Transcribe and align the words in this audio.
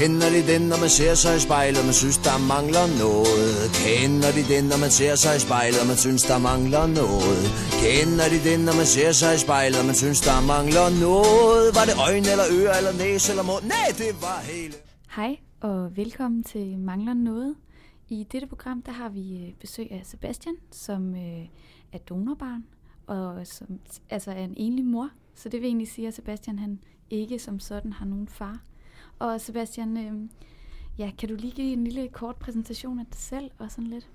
Kender 0.00 0.30
de 0.36 0.42
den, 0.52 0.62
når 0.70 0.80
man 0.84 0.92
ser 0.98 1.14
sig 1.14 1.36
i 1.36 1.40
spejlet, 1.46 1.78
og 1.80 1.86
man 1.90 1.98
synes, 2.02 2.18
der 2.26 2.36
mangler 2.52 2.86
noget? 3.04 3.56
Kender 3.84 4.30
de 4.36 4.42
den, 4.52 4.64
når 4.70 4.78
man 4.84 4.92
ser 4.98 5.14
sig 5.24 5.34
i 5.38 5.42
spejlet, 5.46 5.78
og 5.82 5.86
man 5.92 5.98
synes, 6.04 6.22
der 6.30 6.38
mangler 6.50 6.86
noget? 7.02 7.44
Kender 7.82 8.26
de 8.32 8.38
den, 8.48 8.60
når 8.66 8.74
man 8.80 8.88
ser 8.94 9.12
sig 9.20 9.32
i 9.38 9.40
spejlet, 9.46 9.78
og 9.80 9.86
man 9.90 9.98
synes, 10.02 10.20
der 10.28 10.38
mangler 10.52 10.86
noget? 11.06 11.66
Var 11.78 11.84
det 11.88 11.96
øjne, 12.08 12.28
eller 12.34 12.46
ører, 12.58 12.76
eller 12.80 12.94
næse, 13.04 13.26
eller 13.32 13.46
mund? 13.50 13.64
Nej, 13.76 13.88
det 14.02 14.12
var 14.26 14.38
hele... 14.52 14.74
Hej 15.18 15.32
og 15.68 15.96
velkommen 16.00 16.40
til 16.52 16.66
Mangler 16.88 17.14
Noget. 17.28 17.52
I 18.16 18.18
dette 18.32 18.46
program 18.52 18.78
der 18.86 18.92
har 19.00 19.08
vi 19.18 19.24
øh, 19.42 19.48
besøg 19.62 19.88
af 19.96 20.02
Sebastian, 20.12 20.56
som 20.86 21.00
øh, 21.24 21.44
er 21.96 22.00
donorbarn, 22.08 22.62
og 23.06 23.46
som 23.56 23.68
altså 24.10 24.30
er 24.30 24.44
en 24.50 24.54
enlig 24.56 24.84
mor. 24.84 25.08
Så 25.34 25.48
det 25.48 25.60
vil 25.60 25.66
egentlig 25.66 25.88
sige, 25.88 26.08
at 26.08 26.14
Sebastian 26.14 26.58
han 26.58 26.72
ikke 27.10 27.38
som 27.38 27.60
sådan 27.60 27.92
har 27.92 28.06
nogen 28.06 28.28
far. 28.28 28.58
Og 29.18 29.40
Sebastian, 29.40 29.96
øh, 29.96 30.28
ja, 30.98 31.10
kan 31.18 31.28
du 31.28 31.34
lige 31.34 31.52
give 31.52 31.72
en 31.72 31.84
lille 31.84 32.08
kort 32.08 32.36
præsentation 32.36 32.98
af 32.98 33.06
dig 33.06 33.16
selv 33.16 33.50
og 33.58 33.70
sådan 33.70 33.90
lidt? 33.90 34.08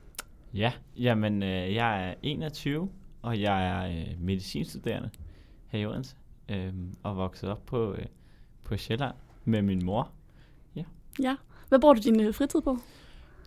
Ja, 0.54 0.74
jamen 0.98 1.44
øh, 1.44 1.74
jeg 1.74 2.10
er 2.10 2.14
21, 2.22 2.90
og 3.22 3.42
jeg 3.42 3.68
er 3.68 4.00
øh, 4.00 4.22
medicinstuderende 4.22 5.10
her 5.68 5.80
i 5.80 5.86
Odense, 5.86 6.16
øh, 6.50 6.74
og 7.04 7.18
vokset 7.18 7.50
op 7.50 7.66
på, 7.66 7.94
øh, 7.94 8.06
på 8.64 8.78
Sjælland 8.78 9.16
med 9.46 9.62
min 9.62 9.86
mor. 9.86 10.12
Ja. 11.20 11.36
Hvad 11.70 11.80
bruger 11.80 11.94
du 11.94 12.02
din 12.02 12.20
øh, 12.20 12.34
fritid 12.34 12.62
på? 12.62 12.78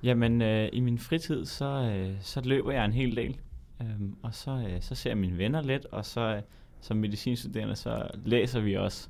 Jamen 0.02 0.42
øh, 0.42 0.68
i 0.72 0.80
min 0.80 0.98
fritid, 0.98 1.44
så, 1.44 1.64
øh, 1.64 2.16
så 2.20 2.40
løber 2.40 2.72
jeg 2.72 2.84
en 2.84 2.92
hel 2.92 3.16
del, 3.16 3.40
øh, 3.80 4.00
og 4.22 4.34
så, 4.34 4.50
øh, 4.50 4.82
så 4.82 4.94
ser 4.94 5.10
jeg 5.10 5.18
mine 5.18 5.38
venner 5.38 5.62
lidt, 5.62 5.84
og 5.84 6.04
så 6.04 6.20
øh, 6.20 6.42
som 6.80 6.96
medicinstuderende, 6.96 7.76
så 7.76 8.08
læser 8.24 8.60
vi 8.60 8.74
også 8.74 9.08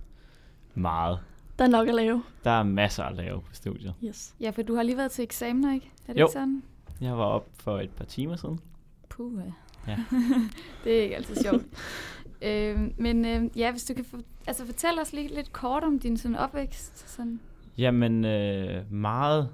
meget. 0.75 1.19
Der 1.59 1.65
er 1.65 1.69
nok 1.69 1.89
at 1.89 1.95
lave. 1.95 2.23
Der 2.45 2.51
er 2.51 2.63
masser 2.63 3.05
at 3.05 3.17
lave 3.17 3.41
på 3.41 3.49
studiet. 3.53 3.95
Yes. 4.05 4.35
Ja, 4.41 4.51
for 4.51 4.63
du 4.63 4.75
har 4.75 4.83
lige 4.83 4.97
været 4.97 5.11
til 5.11 5.23
eksamener, 5.23 5.75
ikke? 5.75 5.91
Er 6.09 6.13
det 6.13 6.21
Jo. 6.21 6.27
ikke 6.27 6.33
sådan? 6.33 6.63
Jeg 7.01 7.19
var 7.19 7.25
op 7.25 7.49
for 7.55 7.79
et 7.81 7.91
par 7.91 8.05
timer 8.05 8.37
siden. 8.37 8.61
Puh, 9.09 9.43
Ja. 9.89 9.97
det 10.85 10.99
er 10.99 11.03
ikke 11.03 11.17
altid 11.17 11.37
sjovt. 11.37 11.63
øh, 12.49 12.91
men 12.97 13.25
øh, 13.25 13.59
ja, 13.59 13.71
hvis 13.71 13.85
du 13.85 13.95
kan 13.95 14.05
for, 14.05 14.19
altså 14.47 14.67
fortælle 14.67 15.01
os 15.01 15.13
lige 15.13 15.35
lidt 15.35 15.53
kort 15.53 15.85
om 15.85 15.99
din 15.99 16.17
sådan 16.17 16.37
opvækst. 16.37 17.11
Sådan. 17.11 17.41
Jamen, 17.79 18.25
øh, 18.25 18.93
meget, 18.93 19.49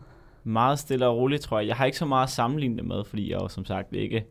meget 0.45 0.79
stille 0.79 1.07
og 1.07 1.17
roligt, 1.17 1.43
tror 1.43 1.59
jeg. 1.59 1.69
Jeg 1.69 1.77
har 1.77 1.85
ikke 1.85 1.99
så 1.99 2.07
meget 2.07 2.23
at 2.27 2.31
sammenligne 2.31 2.77
det 2.77 2.85
med, 2.85 3.05
fordi 3.05 3.31
jeg 3.31 3.41
jo 3.41 3.49
som 3.49 3.65
sagt 3.65 3.93
ikke 3.93 4.25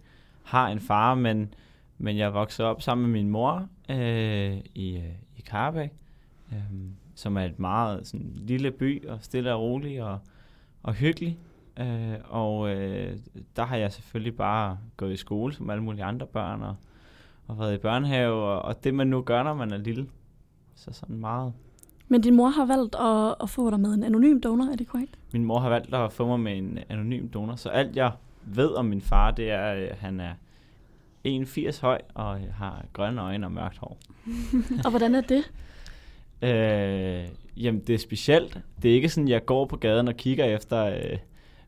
har 0.44 0.68
en 0.68 0.80
far, 0.80 1.16
men, 1.16 1.54
men 1.98 2.18
jeg 2.18 2.34
voksede 2.34 2.68
op 2.68 2.82
sammen 2.82 3.12
med 3.12 3.22
min 3.22 3.30
mor 3.30 3.68
øh, 3.90 4.58
i, 4.76 4.98
øh, 4.98 5.04
i 5.38 5.42
Karabæk, 5.46 5.90
øh, 6.52 6.58
som 7.22 7.38
er 7.38 7.42
et 7.42 7.60
meget 7.60 8.08
sådan, 8.08 8.32
lille 8.36 8.72
by, 8.72 9.08
og 9.08 9.18
stille 9.22 9.54
og 9.54 9.62
rolig 9.62 10.04
og, 10.04 10.20
og 10.84 10.94
hyggelig. 10.94 11.40
Øh, 11.80 12.14
og 12.30 12.70
øh, 12.70 13.18
der 13.56 13.66
har 13.66 13.76
jeg 13.76 13.92
selvfølgelig 13.92 14.36
bare 14.36 14.78
gået 14.98 15.14
i 15.14 15.18
skole, 15.18 15.54
som 15.54 15.70
alle 15.70 15.84
mulige 15.84 16.04
andre 16.04 16.28
børn, 16.28 16.62
og, 16.62 16.76
og 17.48 17.60
været 17.60 17.74
i 17.74 17.78
børnehave, 17.78 18.34
og, 18.34 18.62
og 18.62 18.84
det 18.84 18.94
man 18.94 19.08
nu 19.08 19.22
gør, 19.22 19.44
når 19.44 19.54
man 19.54 19.72
er 19.72 19.78
lille. 19.78 20.08
Så 20.76 20.94
sådan 20.94 21.16
meget 21.16 21.54
Men 22.08 22.22
din 22.22 22.36
mor 22.36 22.50
har 22.50 22.66
valgt 22.66 22.96
at, 22.96 23.36
at 23.42 23.50
få 23.50 23.70
dig 23.70 23.80
med 23.80 23.94
en 23.94 24.04
anonym 24.04 24.42
donor, 24.42 24.66
er 24.66 24.76
det 24.76 24.88
korrekt? 24.88 25.20
Min 25.34 25.44
mor 25.44 25.60
har 25.60 25.70
valgt 25.70 25.96
at 25.96 26.14
få 26.14 26.28
mig 26.28 26.40
med 26.40 26.58
en 26.58 26.80
anonym 26.90 27.30
donor, 27.30 27.56
så 27.56 27.70
alt 27.70 27.96
jeg 27.96 28.12
ved 28.44 28.70
om 28.70 28.86
min 28.86 29.02
far, 29.02 29.32
det 29.32 29.52
er, 29.52 29.62
at 29.62 29.96
han 29.98 30.20
er 30.20 30.34
1,80 31.28 31.82
høj 31.82 32.02
og 32.14 32.40
har 32.54 32.86
grønne 32.94 33.22
øjne 33.22 33.46
og 33.46 33.52
mørkt 33.52 33.78
hår. 33.78 33.98
og 34.86 34.90
hvordan 34.90 35.16
er 35.16 35.22
det? 35.22 35.52
Øh, 36.42 37.28
jamen, 37.58 37.82
det 37.88 37.96
er 37.96 37.98
specielt. 38.00 38.58
Det 38.82 38.92
er 38.92 38.96
ikke 38.96 39.10
sådan, 39.10 39.28
jeg 39.28 39.46
går 39.46 39.66
på 39.66 39.78
gaden 39.78 40.08
og 40.08 40.16
kigger 40.16 40.46
efter 40.46 40.86
øh, 40.86 41.18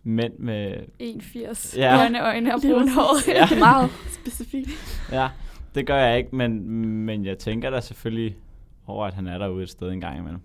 mænd 0.04 0.34
med... 0.38 0.74
1,80. 1.02 1.78
Ja. 1.80 1.96
Grønne 1.98 2.26
øjne 2.26 2.54
og 2.54 2.60
Lige 2.62 2.74
brun 2.74 2.90
hår. 2.90 3.32
Ja. 3.32 3.46
Det 3.46 3.56
er 3.56 3.60
meget 3.60 3.90
specifikt. 4.22 4.70
Ja, 5.12 5.30
det 5.76 5.88
gør 5.88 5.98
jeg 5.98 6.18
ikke, 6.18 6.36
men, 6.36 6.70
men 7.06 7.26
jeg 7.26 7.38
tænker 7.38 7.70
da 7.70 7.82
selvfølgelig 7.82 8.38
over, 8.88 9.06
at 9.06 9.14
han 9.14 9.28
er 9.28 9.38
derude 9.38 9.64
et 9.64 9.70
sted 9.70 9.90
en 9.92 10.02
gang 10.02 10.20
imellem. 10.20 10.40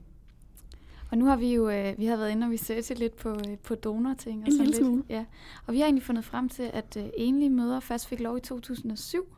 Og 1.11 1.19
nu 1.19 1.25
har 1.25 1.37
vi 1.37 1.55
jo 1.55 1.71
øh, 1.71 1.95
vi 1.99 2.07
har 2.07 2.17
været 2.17 2.31
inde 2.31 2.47
og 2.47 2.53
researche 2.53 2.95
lidt 2.95 3.17
på, 3.17 3.29
øh, 3.31 3.57
på 3.65 3.75
donorting. 3.75 4.43
Og 4.43 4.47
En 4.47 4.53
sådan 4.53 4.67
lille 4.67 4.79
lidt. 4.79 4.87
smule. 4.87 5.03
Ja. 5.09 5.25
Og 5.67 5.73
vi 5.75 5.79
har 5.79 5.85
egentlig 5.85 6.03
fundet 6.05 6.25
frem 6.25 6.49
til, 6.49 6.71
at 6.73 6.97
øh, 6.97 7.05
enlige 7.17 7.51
mødre 7.51 7.81
først 7.81 8.09
fik 8.09 8.21
lov 8.21 8.37
i 8.37 8.41
2007. 8.41 9.35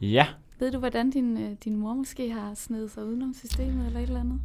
Ja, 0.00 0.26
Ved 0.62 0.72
du, 0.72 0.78
hvordan 0.78 1.10
din, 1.10 1.36
øh, 1.38 1.50
din 1.64 1.76
mor 1.76 1.94
måske 1.94 2.30
har 2.32 2.54
snedet 2.54 2.90
sig 2.90 3.04
udenom 3.04 3.34
systemet 3.34 3.86
eller 3.86 4.00
et 4.00 4.06
eller 4.06 4.20
andet? 4.20 4.40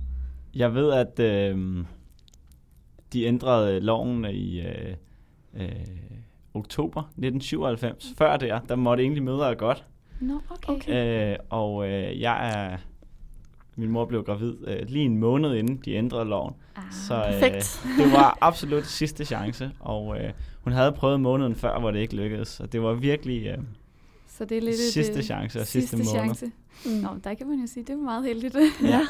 jeg 0.56 0.74
ved, 0.74 0.94
at 0.94 1.20
øh, 1.20 1.86
de 3.14 3.24
ændrede 3.24 3.80
loven 3.80 4.26
i 4.26 4.62
øh, 4.62 4.96
øh, 5.54 5.70
oktober 6.54 7.02
1997. 7.02 8.14
Før 8.18 8.38
det, 8.38 8.62
der 8.70 8.76
måtte 8.76 9.04
egentlig 9.04 9.24
mødre 9.24 9.56
godt. 9.56 9.86
Nå, 10.22 10.42
okay. 10.50 10.74
Okay. 10.74 11.32
Øh, 11.32 11.38
og 11.50 11.88
øh, 11.90 12.22
jeg 12.22 12.50
er... 12.50 12.78
Min 13.76 13.90
mor 13.90 14.06
blev 14.06 14.24
gravid 14.24 14.56
øh, 14.68 14.88
lige 14.88 15.06
en 15.06 15.18
måned 15.18 15.56
inden 15.56 15.78
de 15.86 15.94
ændrede 15.94 16.26
loven. 16.26 16.54
Ah, 16.76 16.84
Så 16.92 17.16
øh, 17.16 17.24
perfekt. 17.24 17.86
det 17.98 18.12
var 18.12 18.38
absolut 18.48 18.86
sidste 18.86 19.26
chance. 19.26 19.72
Og 19.80 20.20
øh, 20.20 20.32
hun 20.62 20.74
havde 20.74 20.92
prøvet 20.92 21.20
måneden 21.20 21.56
før, 21.56 21.80
hvor 21.80 21.92
det 21.92 22.00
ikke 22.00 22.16
lykkedes. 22.16 22.48
Så 22.48 22.66
det 22.66 22.82
var 22.82 22.94
virkelig 22.94 23.48
øh, 23.48 23.58
så 24.38 24.46
det 24.46 24.58
er 24.58 24.62
lidt 24.62 24.78
sidste 24.78 25.18
øh, 25.18 25.24
chance 25.24 25.60
og 25.60 25.68
sidste 25.68 25.98
sidste 25.98 26.16
måned. 26.18 26.36
chance. 26.36 26.52
Mm. 26.86 26.92
Nå, 26.92 27.10
der 27.24 27.34
kan 27.34 27.48
man 27.48 27.60
jo 27.60 27.68
sige, 27.68 27.84
det 27.84 27.96
var 27.98 28.04
meget 28.04 28.24
heldigt. 28.26 28.56
Ja, 28.82 29.02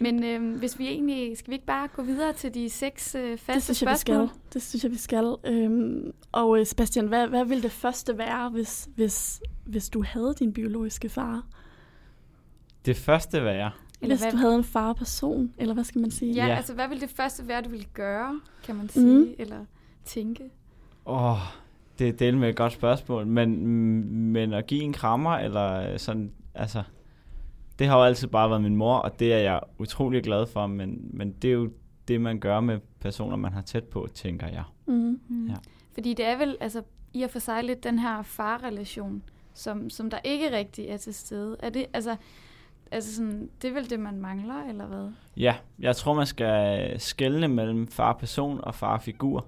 Men 0.00 0.24
øh, 0.24 0.58
hvis 0.58 0.78
vi 0.78 0.86
egentlig, 0.88 1.38
skal 1.38 1.50
vi 1.50 1.54
ikke 1.54 1.66
bare 1.66 1.88
gå 1.88 2.02
videre 2.02 2.32
til 2.32 2.54
de 2.54 2.70
seks 2.70 3.14
øh, 3.14 3.38
faste 3.38 3.52
det 3.54 3.62
synes 3.62 3.82
jeg, 3.82 3.90
vi 3.90 3.96
spørgsmål? 3.96 4.28
skal. 4.28 4.40
Det 4.52 4.62
synes 4.62 4.84
jeg, 4.84 4.92
vi 4.92 4.96
skal. 4.98 5.34
Øhm, 5.44 6.12
og 6.32 6.60
øh, 6.60 6.66
Sebastian, 6.66 7.06
hvad, 7.06 7.26
hvad 7.28 7.44
ville 7.44 7.62
det 7.62 7.72
første 7.72 8.18
være, 8.18 8.48
hvis, 8.50 8.88
hvis, 8.94 9.40
hvis 9.66 9.88
du 9.88 10.02
havde 10.02 10.34
din 10.38 10.52
biologiske 10.52 11.08
far? 11.08 11.46
Det 12.86 12.96
første 12.96 13.42
var 13.44 13.50
jeg. 13.50 13.70
Eller 14.00 14.14
hvis 14.16 14.22
hvad, 14.22 14.32
du 14.32 14.36
havde 14.36 14.54
en 14.54 14.64
farperson, 14.64 15.52
eller 15.58 15.74
hvad 15.74 15.84
skal 15.84 16.00
man 16.00 16.10
sige? 16.10 16.32
ja, 16.32 16.46
Ja. 16.46 16.56
altså 16.56 16.74
hvad 16.74 16.88
ville 16.88 17.00
det 17.00 17.10
første 17.16 17.48
være, 17.48 17.62
du 17.62 17.68
ville 17.68 17.86
gøre, 17.94 18.40
kan 18.64 18.76
man 18.76 18.88
sige, 18.88 19.04
Mhm. 19.24 19.34
eller 19.38 19.64
tænke? 20.04 20.42
Åh, 21.06 21.32
oh, 21.32 21.38
det 21.98 22.08
er 22.08 22.12
del 22.12 22.36
med 22.36 22.48
et 22.48 22.56
godt 22.56 22.72
spørgsmål. 22.72 23.26
Men, 23.26 23.64
men 24.32 24.52
at 24.52 24.66
give 24.66 24.82
en 24.82 24.92
krammer, 24.92 25.32
eller 25.32 25.96
sådan, 25.96 26.32
altså... 26.54 26.82
Det 27.78 27.86
har 27.86 27.98
jo 27.98 28.04
altid 28.04 28.28
bare 28.28 28.50
været 28.50 28.62
min 28.62 28.76
mor, 28.76 28.96
og 28.96 29.20
det 29.20 29.32
er 29.32 29.38
jeg 29.38 29.60
utrolig 29.78 30.22
glad 30.22 30.46
for, 30.46 30.66
men, 30.66 31.10
men 31.12 31.32
det 31.32 31.48
er 31.48 31.52
jo 31.52 31.70
det, 32.08 32.20
man 32.20 32.40
gør 32.40 32.60
med 32.60 32.78
personer, 33.00 33.36
man 33.36 33.52
har 33.52 33.62
tæt 33.62 33.84
på, 33.84 34.08
tænker 34.14 34.48
jeg. 34.48 34.64
Mm. 34.86 35.20
Mm. 35.28 35.46
Ja. 35.46 35.54
Fordi 35.94 36.14
det 36.14 36.24
er 36.24 36.38
vel 36.38 36.56
altså, 36.60 36.82
i 37.12 37.22
og 37.22 37.30
for 37.30 37.38
sig 37.38 37.64
lidt 37.64 37.84
den 37.84 37.98
her 37.98 38.22
farrelation, 38.22 39.22
som, 39.54 39.90
som 39.90 40.10
der 40.10 40.18
ikke 40.24 40.56
rigtig 40.56 40.88
er 40.88 40.96
til 40.96 41.14
stede. 41.14 41.56
Er 41.60 41.70
det, 41.70 41.86
altså, 41.92 42.16
altså 42.90 43.14
sådan, 43.16 43.50
det 43.62 43.70
er 43.70 43.74
vel 43.74 43.90
det, 43.90 44.00
man 44.00 44.20
mangler, 44.20 44.64
eller 44.68 44.86
hvad? 44.86 45.08
Ja, 45.36 45.56
jeg 45.78 45.96
tror, 45.96 46.14
man 46.14 46.26
skal 46.26 47.00
skelne 47.00 47.48
mellem 47.48 47.86
far-person 47.88 48.60
og 48.62 48.74
far-figur. 48.74 49.46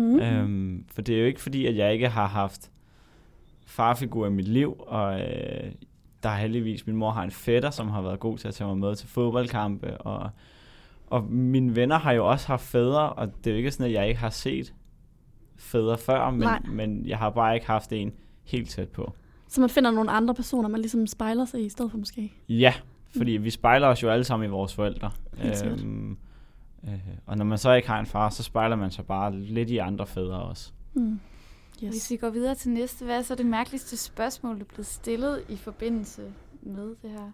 Mm. 0.00 0.20
Øhm, 0.20 0.84
for 0.92 1.02
det 1.02 1.14
er 1.14 1.20
jo 1.20 1.26
ikke 1.26 1.40
fordi, 1.40 1.66
at 1.66 1.76
jeg 1.76 1.92
ikke 1.92 2.08
har 2.08 2.26
haft 2.26 2.70
farfigur 3.66 4.26
i 4.26 4.30
mit 4.30 4.48
liv, 4.48 4.74
og 4.78 5.20
øh, 5.20 5.72
der 6.22 6.28
er 6.28 6.36
heldigvis, 6.36 6.86
min 6.86 6.96
mor 6.96 7.10
har 7.10 7.22
en 7.22 7.30
fætter, 7.30 7.70
som 7.70 7.88
har 7.88 8.02
været 8.02 8.20
god 8.20 8.38
til 8.38 8.48
at 8.48 8.54
tage 8.54 8.68
mig 8.68 8.78
med 8.78 8.96
til 8.96 9.08
fodboldkampe, 9.08 9.98
og, 9.98 10.30
og 11.06 11.24
mine 11.24 11.76
venner 11.76 11.98
har 11.98 12.12
jo 12.12 12.30
også 12.30 12.46
haft 12.46 12.62
fædre, 12.62 13.12
og 13.12 13.44
det 13.44 13.50
er 13.50 13.50
jo 13.50 13.56
ikke 13.56 13.70
sådan, 13.70 13.86
at 13.86 13.92
jeg 13.92 14.08
ikke 14.08 14.20
har 14.20 14.30
set 14.30 14.74
fædre 15.56 15.98
før, 15.98 16.30
men, 16.30 16.40
Nej. 16.40 16.60
men 16.68 17.06
jeg 17.06 17.18
har 17.18 17.30
bare 17.30 17.54
ikke 17.54 17.66
haft 17.66 17.92
en 17.92 18.12
helt 18.44 18.68
tæt 18.68 18.88
på. 18.88 19.12
Så 19.48 19.60
man 19.60 19.70
finder 19.70 19.90
nogle 19.90 20.10
andre 20.10 20.34
personer, 20.34 20.68
man 20.68 20.80
ligesom 20.80 21.06
spejler 21.06 21.44
sig 21.44 21.60
i, 21.60 21.64
i 21.64 21.68
stedet 21.68 21.90
for 21.90 21.98
måske. 21.98 22.32
Ja, 22.48 22.74
fordi 23.16 23.30
vi 23.30 23.50
spejler 23.50 23.86
os 23.86 24.02
jo 24.02 24.10
alle 24.10 24.24
sammen 24.24 24.48
i 24.48 24.50
vores 24.50 24.74
forældre. 24.74 25.10
Helt. 25.38 25.66
Øhm, 25.66 26.16
øh, 26.84 26.98
og 27.26 27.36
når 27.36 27.44
man 27.44 27.58
så 27.58 27.72
ikke 27.72 27.88
har 27.88 28.00
en 28.00 28.06
far, 28.06 28.30
så 28.30 28.42
spejler 28.42 28.76
man 28.76 28.90
sig 28.90 29.06
bare 29.06 29.36
lidt 29.36 29.70
i 29.70 29.78
andre 29.78 30.06
fædre 30.06 30.42
også. 30.42 30.72
Mm. 30.94 31.20
Yes. 31.84 31.90
Hvis 31.90 32.10
vi 32.10 32.16
går 32.16 32.30
videre 32.30 32.54
til 32.54 32.70
næste, 32.70 33.04
hvad 33.04 33.18
er 33.18 33.22
så 33.22 33.34
det 33.34 33.46
mærkeligste 33.46 33.96
spørgsmål, 33.96 34.56
du 34.56 34.60
er 34.60 34.68
blevet 34.68 34.86
stillet 34.86 35.42
i 35.48 35.56
forbindelse 35.56 36.22
med 36.62 36.94
det 37.02 37.10
her? 37.10 37.32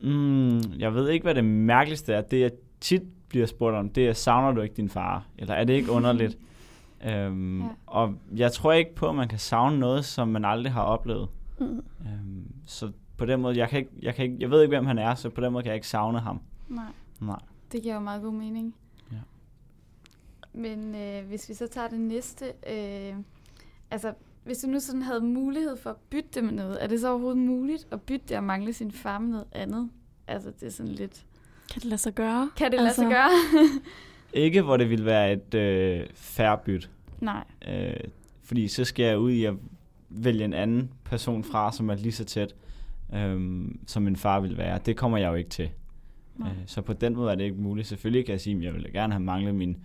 Mm, 0.00 0.78
jeg 0.78 0.94
ved 0.94 1.08
ikke, 1.08 1.24
hvad 1.24 1.34
det 1.34 1.44
mærkeligste 1.44 2.12
er. 2.12 2.20
Det, 2.20 2.40
jeg 2.40 2.50
tit 2.80 3.02
bliver 3.28 3.46
spurgt 3.46 3.76
om, 3.76 3.88
det 3.88 4.08
er, 4.08 4.12
savner 4.12 4.52
du 4.52 4.60
ikke 4.60 4.74
din 4.74 4.88
far? 4.88 5.26
Eller 5.38 5.54
er 5.54 5.64
det 5.64 5.74
ikke 5.74 5.90
underligt? 5.92 6.38
øhm, 7.06 7.60
ja. 7.60 7.68
Og 7.86 8.14
jeg 8.36 8.52
tror 8.52 8.72
ikke 8.72 8.94
på, 8.94 9.08
at 9.08 9.14
man 9.14 9.28
kan 9.28 9.38
savne 9.38 9.78
noget, 9.78 10.04
som 10.04 10.28
man 10.28 10.44
aldrig 10.44 10.72
har 10.72 10.82
oplevet. 10.82 11.28
Mm. 11.58 11.82
Øhm, 12.00 12.52
så 12.66 12.92
på 13.16 13.26
den 13.26 13.40
måde, 13.40 13.58
jeg, 13.58 13.68
kan 13.68 13.78
ikke, 13.78 13.90
jeg, 14.02 14.14
kan 14.14 14.24
ikke, 14.24 14.36
jeg 14.40 14.50
ved 14.50 14.62
ikke, 14.62 14.76
hvem 14.76 14.86
han 14.86 14.98
er, 14.98 15.14
så 15.14 15.30
på 15.30 15.40
den 15.40 15.52
måde 15.52 15.62
kan 15.62 15.70
jeg 15.70 15.76
ikke 15.76 15.88
savne 15.88 16.20
ham. 16.20 16.40
Nej, 16.68 16.84
Nej. 17.20 17.38
Det 17.72 17.82
giver 17.82 17.94
jo 17.94 18.00
meget 18.00 18.22
god 18.22 18.32
mening. 18.32 18.74
Ja. 19.12 19.16
Men 20.52 20.94
øh, 20.94 21.26
hvis 21.28 21.48
vi 21.48 21.54
så 21.54 21.66
tager 21.66 21.88
det 21.88 22.00
næste, 22.00 22.44
øh, 22.46 23.14
altså 23.90 24.14
hvis 24.44 24.58
du 24.58 24.66
nu 24.68 24.80
sådan 24.80 25.02
havde 25.02 25.20
mulighed 25.20 25.76
for 25.76 25.90
at 25.90 25.96
bytte 26.10 26.28
det 26.34 26.44
med 26.44 26.52
noget, 26.52 26.82
er 26.82 26.86
det 26.86 27.00
så 27.00 27.08
overhovedet 27.10 27.38
muligt 27.38 27.86
at 27.90 28.00
bytte 28.02 28.26
det 28.28 28.36
og 28.36 28.44
mangle 28.44 28.72
sin 28.72 28.92
far 28.92 29.18
med 29.18 29.28
noget 29.28 29.46
andet? 29.52 29.90
Altså 30.26 30.50
det 30.60 30.66
er 30.66 30.70
sådan 30.70 30.92
lidt, 30.92 31.24
Kan 31.72 31.80
det 31.80 31.84
lade 31.88 31.98
sig 32.00 32.14
gøre? 32.14 32.50
kan 32.56 32.70
det 32.70 32.78
lade 32.78 32.88
Altså- 32.88 33.02
sig 33.02 33.10
gøre? 33.10 33.30
Ikke, 34.44 34.62
hvor 34.62 34.76
det 34.76 34.90
ville 34.90 35.04
være 35.04 35.32
et 35.32 35.54
øh, 35.54 36.06
færre 36.14 36.58
byt. 36.64 36.90
Nej. 37.20 37.44
Øh, 37.68 37.96
fordi 38.42 38.68
så 38.68 38.84
skal 38.84 39.04
jeg 39.04 39.18
ud 39.18 39.30
i 39.30 39.44
at 39.44 39.54
vælge 40.08 40.44
en 40.44 40.52
anden 40.52 40.90
person 41.04 41.44
fra, 41.44 41.72
som 41.72 41.90
er 41.90 41.94
lige 41.94 42.12
så 42.12 42.24
tæt, 42.24 42.54
øh, 43.14 43.64
som 43.86 44.02
min 44.02 44.16
far 44.16 44.40
ville 44.40 44.56
være. 44.58 44.78
Det 44.86 44.96
kommer 44.96 45.18
jeg 45.18 45.28
jo 45.28 45.34
ikke 45.34 45.50
til. 45.50 45.70
Øh, 46.46 46.52
så 46.66 46.82
på 46.82 46.92
den 46.92 47.16
måde 47.16 47.30
er 47.30 47.34
det 47.34 47.44
ikke 47.44 47.56
muligt. 47.56 47.86
Selvfølgelig 47.86 48.26
kan 48.26 48.32
jeg 48.32 48.40
sige, 48.40 48.56
at 48.56 48.62
jeg 48.62 48.74
ville 48.74 48.90
gerne 48.90 49.12
have 49.12 49.22
manglet 49.22 49.54
min 49.54 49.76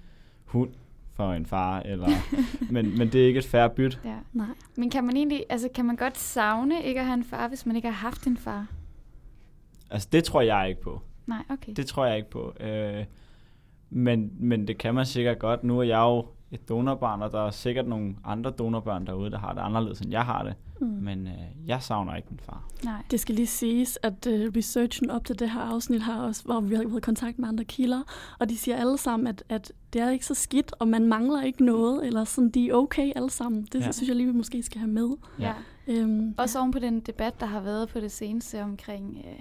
hund 0.46 0.70
for 1.14 1.34
en 1.34 1.46
far, 1.46 1.80
eller, 1.80 2.08
men, 2.74 2.98
men 2.98 3.12
det 3.12 3.24
er 3.24 3.28
ikke 3.28 3.38
et 3.38 3.46
færre 3.46 3.70
byt. 3.70 4.02
Ja. 4.06 4.16
Nej. 4.34 4.48
Men 4.76 4.90
kan 4.90 5.04
man 5.04 5.18
egentlig, 5.18 5.44
altså 5.50 5.70
kan 5.76 5.86
man 5.86 5.96
godt 5.96 6.18
savne 6.18 6.84
ikke 6.84 7.00
at 7.00 7.06
have 7.06 7.14
en 7.14 7.24
far, 7.24 7.48
hvis 7.48 7.66
man 7.66 7.76
ikke 7.76 7.88
har 7.88 7.96
haft 7.96 8.28
en 8.28 8.38
far? 8.38 8.68
Altså 9.90 10.10
det 10.12 10.24
tror 10.24 10.42
jeg 10.42 10.70
ikke 10.70 10.82
på. 10.82 11.02
Nej, 11.26 11.44
okay. 11.50 11.74
Det 11.76 11.86
tror 11.88 12.06
jeg 12.06 12.18
ikke 12.18 12.30
på. 12.30 12.54
Øh, 12.60 13.06
men, 13.90 14.32
men 14.40 14.68
det 14.68 14.78
kan 14.78 14.96
man 14.96 15.06
sikkert 15.06 15.40
godt. 15.40 15.64
Nu 15.64 15.80
er 15.80 15.84
jeg 15.84 16.00
jo 16.00 16.26
et 16.52 16.70
donorbarn, 16.70 17.22
og 17.22 17.32
der 17.32 17.48
er 17.48 17.52
sikkert 17.52 17.88
nogle 17.88 18.16
andre 18.26 18.52
donorbørn 18.52 19.06
derude, 19.08 19.32
der 19.32 19.38
har 19.40 19.54
det 19.54 19.62
anderledes, 19.62 20.00
end 20.02 20.12
jeg 20.12 20.26
har 20.26 20.44
det. 20.44 20.54
Mm. 20.82 20.88
Men 20.88 21.28
øh, 21.28 21.34
jeg 21.68 21.82
savner 21.84 22.16
ikke 22.16 22.28
min 22.32 22.40
far. 22.40 22.64
Nej. 22.84 23.04
Det 23.12 23.20
skal 23.20 23.36
lige 23.36 23.48
siges, 23.48 24.00
at 24.04 24.28
uh, 24.28 24.34
researchen 24.34 25.10
op 25.10 25.26
til 25.26 25.40
det 25.40 25.50
her 25.50 25.62
afsnit 25.62 26.02
har 26.02 26.22
også, 26.22 26.44
hvor 26.44 26.60
vi 26.60 26.76
har 26.76 26.84
været 26.84 26.98
i 26.98 27.02
kontakt 27.02 27.40
med 27.40 27.48
andre 27.48 27.64
kilder, 27.64 28.02
og 28.40 28.50
de 28.50 28.58
siger 28.58 28.78
alle 28.78 28.98
sammen, 28.98 29.28
at, 29.28 29.44
at 29.50 29.72
det 29.94 30.02
er 30.02 30.10
ikke 30.10 30.26
så 30.26 30.34
skidt, 30.34 30.74
og 30.80 30.88
man 30.88 31.08
mangler 31.08 31.42
ikke 31.44 31.66
noget, 31.66 32.06
eller 32.08 32.24
sådan, 32.24 32.50
de 32.50 32.70
er 32.70 32.74
okay 32.74 33.12
alle 33.16 33.30
sammen. 33.30 33.62
Det 33.72 33.80
Ja. 33.80 33.86
ja. 33.86 33.92
synes 33.92 34.08
jeg 34.08 34.16
lige, 34.16 34.28
vi 34.28 34.34
måske 34.38 34.64
skal 34.64 34.80
have 34.80 34.92
med. 34.92 35.10
Ja. 35.40 35.54
Øhm, 35.88 36.36
Også 36.38 36.60
oven 36.60 36.72
på 36.72 36.80
den 36.80 37.00
debat, 37.00 37.40
der 37.40 37.46
har 37.46 37.60
været 37.62 37.90
på 37.90 38.00
det 38.00 38.12
seneste 38.12 38.64
omkring, 38.64 39.18
øh, 39.18 39.40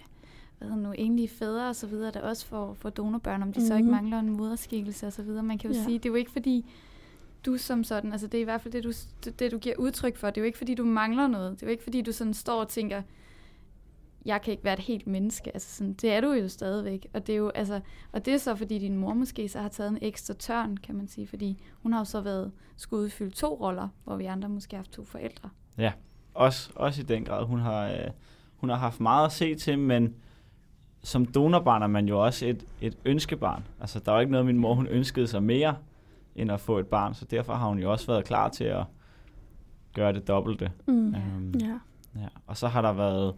hvad 0.59 0.69
hedder 0.69 0.83
nu, 0.83 0.93
enlige 0.99 1.29
fædre 1.29 1.69
og 1.69 1.77
så 1.77 1.87
videre, 1.87 2.11
der 2.11 2.21
også 2.21 2.47
får, 2.47 2.75
får 2.75 2.91
donorbørn, 2.91 3.43
om 3.43 3.53
de 3.53 3.59
mm-hmm. 3.61 3.67
så 3.69 3.75
ikke 3.75 3.85
Mhm. 3.87 3.95
mangler 3.95 4.19
en 4.19 4.31
moderskikkelse 4.31 5.07
og 5.07 5.13
så 5.13 5.23
videre. 5.23 5.43
Man 5.43 5.59
kan 5.59 5.71
jo 5.71 5.77
Ja. 5.77 5.85
sige, 5.85 5.99
det 5.99 6.07
er 6.07 6.11
jo 6.11 6.15
ikke 6.15 6.31
fordi, 6.31 6.67
du 7.47 7.57
som 7.57 7.85
sådan, 7.85 8.13
altså 8.13 8.27
det 8.27 8.39
er 8.39 8.43
i 8.43 8.45
hvert 8.45 8.61
fald 8.61 8.73
det 8.73 8.85
du, 8.85 8.93
det, 9.39 9.53
du 9.53 9.59
giver 9.59 9.77
udtryk 9.77 10.17
for, 10.17 10.27
det 10.31 10.37
er 10.37 10.43
jo 10.43 10.47
ikke 10.47 10.59
fordi, 10.59 10.75
du 10.75 10.85
mangler 10.85 11.27
noget. 11.27 11.53
Det 11.53 11.63
er 11.63 11.67
jo 11.67 11.71
ikke 11.71 11.85
fordi, 11.85 12.03
du 12.03 12.13
sådan 12.13 12.35
står 12.35 12.61
og 12.61 12.69
tænker, 12.69 13.03
jeg 14.25 14.43
kan 14.43 14.51
ikke 14.51 14.65
være 14.65 14.75
et 14.75 14.81
helt 14.81 15.07
menneske. 15.07 15.51
Altså 15.55 15.77
sådan, 15.77 15.93
det 15.93 16.13
er 16.13 16.21
du 16.21 16.33
jo 16.33 16.49
stadigvæk. 16.49 17.07
Og 17.13 17.27
det 17.27 17.33
er 17.33 17.37
jo, 17.37 17.49
altså, 17.49 17.81
og 18.13 18.25
det 18.25 18.35
er 18.35 18.39
så 18.39 18.55
fordi 18.57 18.79
din 18.79 18.97
mor 18.97 19.15
måske 19.15 19.49
så 19.49 19.59
har 19.61 19.69
taget 19.69 19.91
en 19.91 19.99
ekstra 20.03 20.35
tørn, 20.35 20.77
kan 20.77 20.95
man 20.95 21.09
sige, 21.09 21.27
fordi 21.27 21.63
hun 21.83 21.93
har 21.93 22.01
jo 22.01 22.05
så 22.05 22.21
været 22.21 22.53
skulle 22.77 23.03
udfylde 23.03 23.31
to 23.31 23.59
roller, 23.61 23.89
hvor 24.05 24.17
vi 24.17 24.25
andre 24.25 24.49
måske 24.49 24.77
har 24.77 24.79
haft 24.79 24.93
to 24.93 25.05
forældre. 25.05 25.49
Ja, 25.79 25.93
Også, 26.35 26.71
også 26.75 27.01
i 27.03 27.05
den 27.05 27.25
grad. 27.25 27.47
Hun 27.47 27.59
har, 27.61 27.89
øh, 27.89 28.11
hun 28.57 28.71
har 28.71 28.77
haft 28.77 29.01
meget 29.01 29.27
at 29.27 29.33
se 29.33 29.55
til, 29.55 29.79
men 29.79 30.15
som 31.03 31.27
donorbarn 31.27 31.83
er 31.83 31.87
man 31.87 32.09
jo 32.09 32.25
også 32.25 32.47
et, 32.47 32.65
et 32.81 32.97
ønskebarn. 33.05 33.65
Altså, 33.81 33.99
der 33.99 34.13
er 34.13 34.17
jo 34.17 34.21
ikke 34.21 34.33
noget, 34.33 34.47
min 34.47 34.59
mor 34.59 34.75
hun 34.75 34.87
ønskede 34.87 35.27
sig 35.27 35.43
mere, 35.43 35.77
end 36.37 36.53
at 36.53 36.61
få 36.61 36.79
et 36.79 36.87
barn, 36.87 37.15
så 37.15 37.25
derfor 37.25 37.55
har 37.55 37.69
hun 37.69 37.79
jo 37.79 37.93
også 37.93 38.07
været 38.07 38.25
klar 38.25 38.49
til 38.49 38.65
at 38.65 38.85
gøre 39.95 40.13
det 40.13 40.29
dobbelte. 40.29 40.73
mm, 40.87 41.15
Øhm, 41.15 41.55
ja. 41.61 41.79
Ja, 42.21 42.27
og 42.47 42.57
så 42.57 42.69
har 42.69 42.83
der 42.83 42.93
været 42.93 43.35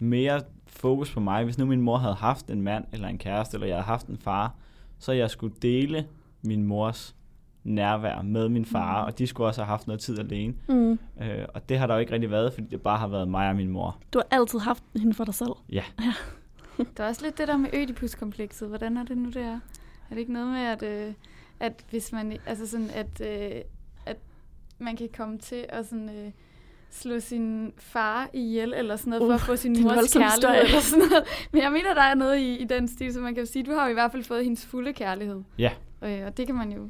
mere 0.00 0.40
fokus 0.66 1.12
på 1.14 1.20
mig. 1.20 1.44
Hvis 1.44 1.58
nu 1.58 1.66
min 1.66 1.80
mor 1.80 1.96
havde 1.96 2.14
haft 2.14 2.50
en 2.50 2.62
mand 2.62 2.84
eller 2.92 3.08
en 3.08 3.18
kæreste, 3.18 3.54
eller 3.56 3.66
jeg 3.66 3.76
havde 3.76 3.84
haft 3.86 4.06
en 4.06 4.18
far, 4.18 4.54
så 4.98 5.12
jeg 5.12 5.30
skulle 5.30 5.54
dele 5.62 6.06
min 6.42 6.62
mors 6.66 7.16
nærvær 7.64 8.22
med 8.22 8.48
min 8.48 8.64
far, 8.64 9.00
Mm. 9.02 9.06
og 9.06 9.18
de 9.18 9.26
skulle 9.26 9.46
også 9.48 9.60
have 9.60 9.68
haft 9.68 9.86
noget 9.86 10.00
tid 10.00 10.18
alene. 10.18 10.54
Mm. 10.68 10.98
Øh, 11.22 11.46
og 11.54 11.68
det 11.68 11.78
har 11.78 11.86
der 11.86 11.94
jo 11.94 12.00
ikke 12.00 12.12
rigtig 12.12 12.30
været, 12.30 12.52
fordi 12.52 12.66
det 12.66 12.80
bare 12.82 12.98
har 12.98 13.08
været 13.08 13.28
mig 13.28 13.48
og 13.48 13.56
min 13.56 13.68
mor. 13.70 13.98
Du 14.12 14.18
har 14.18 14.38
altid 14.38 14.58
haft 14.58 14.82
hende 14.96 15.14
for 15.14 15.24
dig 15.24 15.34
selv. 15.34 15.50
Ja. 15.68 15.82
Der 16.96 17.04
er 17.04 17.08
også 17.08 17.22
lidt 17.24 17.38
det 17.38 17.48
der 17.48 17.56
med 17.56 17.70
ødipuskomplekset. 17.74 18.68
Hvordan 18.68 18.96
er 18.96 19.02
det 19.04 19.18
nu, 19.18 19.28
det 19.28 19.42
er? 19.42 19.54
Er 20.10 20.14
det 20.14 20.18
ikke 20.18 20.32
noget 20.32 20.48
med, 20.48 20.60
at, 20.60 20.82
øh, 20.82 21.14
at 21.60 21.84
hvis 21.90 22.12
man, 22.12 22.38
altså 22.46 22.66
sådan, 22.66 22.90
at, 22.94 23.20
øh, 23.20 23.60
at 24.06 24.16
man 24.78 24.96
kan 24.96 25.08
komme 25.16 25.38
til 25.38 25.66
at 25.68 25.86
sådan, 25.86 26.08
øh, 26.08 26.30
slå 26.90 27.20
sin 27.20 27.72
far 27.76 28.30
ihjel, 28.32 28.74
eller 28.76 28.96
sådan 28.96 29.10
noget, 29.10 29.22
uh, 29.22 29.28
for 29.28 29.34
at 29.34 29.40
Uh, 29.40 29.46
få 29.46 29.56
sin 29.56 29.82
mors 29.82 30.12
kærlighed, 30.12 30.64
eller 30.64 30.80
sådan 30.80 31.08
noget. 31.08 31.24
Men 31.52 31.62
jeg 31.62 31.72
mener, 31.72 31.94
der 31.94 32.02
er 32.02 32.14
noget 32.14 32.38
i, 32.38 32.56
i 32.56 32.64
den 32.64 32.88
stil, 32.88 33.12
så 33.12 33.20
man 33.20 33.34
kan 33.34 33.46
sige, 33.46 33.62
du 33.62 33.72
har 33.72 33.84
jo 33.84 33.90
i 33.90 33.94
hvert 33.94 34.12
fald 34.12 34.24
fået 34.24 34.44
hendes 34.44 34.66
fulde 34.66 34.92
kærlighed. 34.92 35.42
Ja. 35.58 35.70
Øh, 36.02 36.26
og 36.26 36.36
det 36.36 36.46
kan 36.46 36.54
man 36.54 36.72
jo 36.72 36.88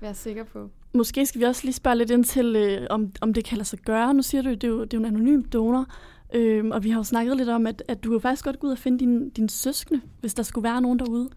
være 0.00 0.14
sikker 0.14 0.44
på. 0.44 0.70
Måske 0.94 1.26
skal 1.26 1.40
vi 1.40 1.44
også 1.44 1.60
lige 1.64 1.74
spørge 1.74 1.96
lidt 1.96 2.10
ind 2.10 2.24
til, 2.24 2.56
øh, 2.56 2.86
om, 2.90 3.12
om 3.20 3.34
det 3.34 3.44
kan 3.44 3.58
lade 3.58 3.68
sig 3.68 3.78
gøre. 3.78 4.14
Nu 4.14 4.22
siger 4.22 4.42
du, 4.42 4.50
det 4.50 4.64
er 4.64 4.68
jo, 4.68 4.84
det 4.84 4.94
er 4.94 4.98
jo 4.98 5.04
en 5.04 5.14
anonym 5.14 5.42
donor, 5.42 5.86
øhm, 6.34 6.70
og 6.70 6.84
vi 6.84 6.90
har 6.90 6.98
jo 6.98 7.04
snakket 7.04 7.36
lidt 7.36 7.48
om, 7.48 7.66
at, 7.66 7.82
at 7.88 8.04
du 8.04 8.10
kan 8.10 8.20
faktisk 8.20 8.44
godt 8.44 8.58
gå 8.58 8.66
ud 8.66 8.72
og 8.72 8.78
finde 8.78 8.98
dine 8.98 9.30
din 9.30 9.48
søskende, 9.48 10.00
hvis 10.20 10.34
der 10.34 10.42
skulle 10.42 10.64
være 10.64 10.80
nogen 10.82 10.98
derude. 10.98 11.28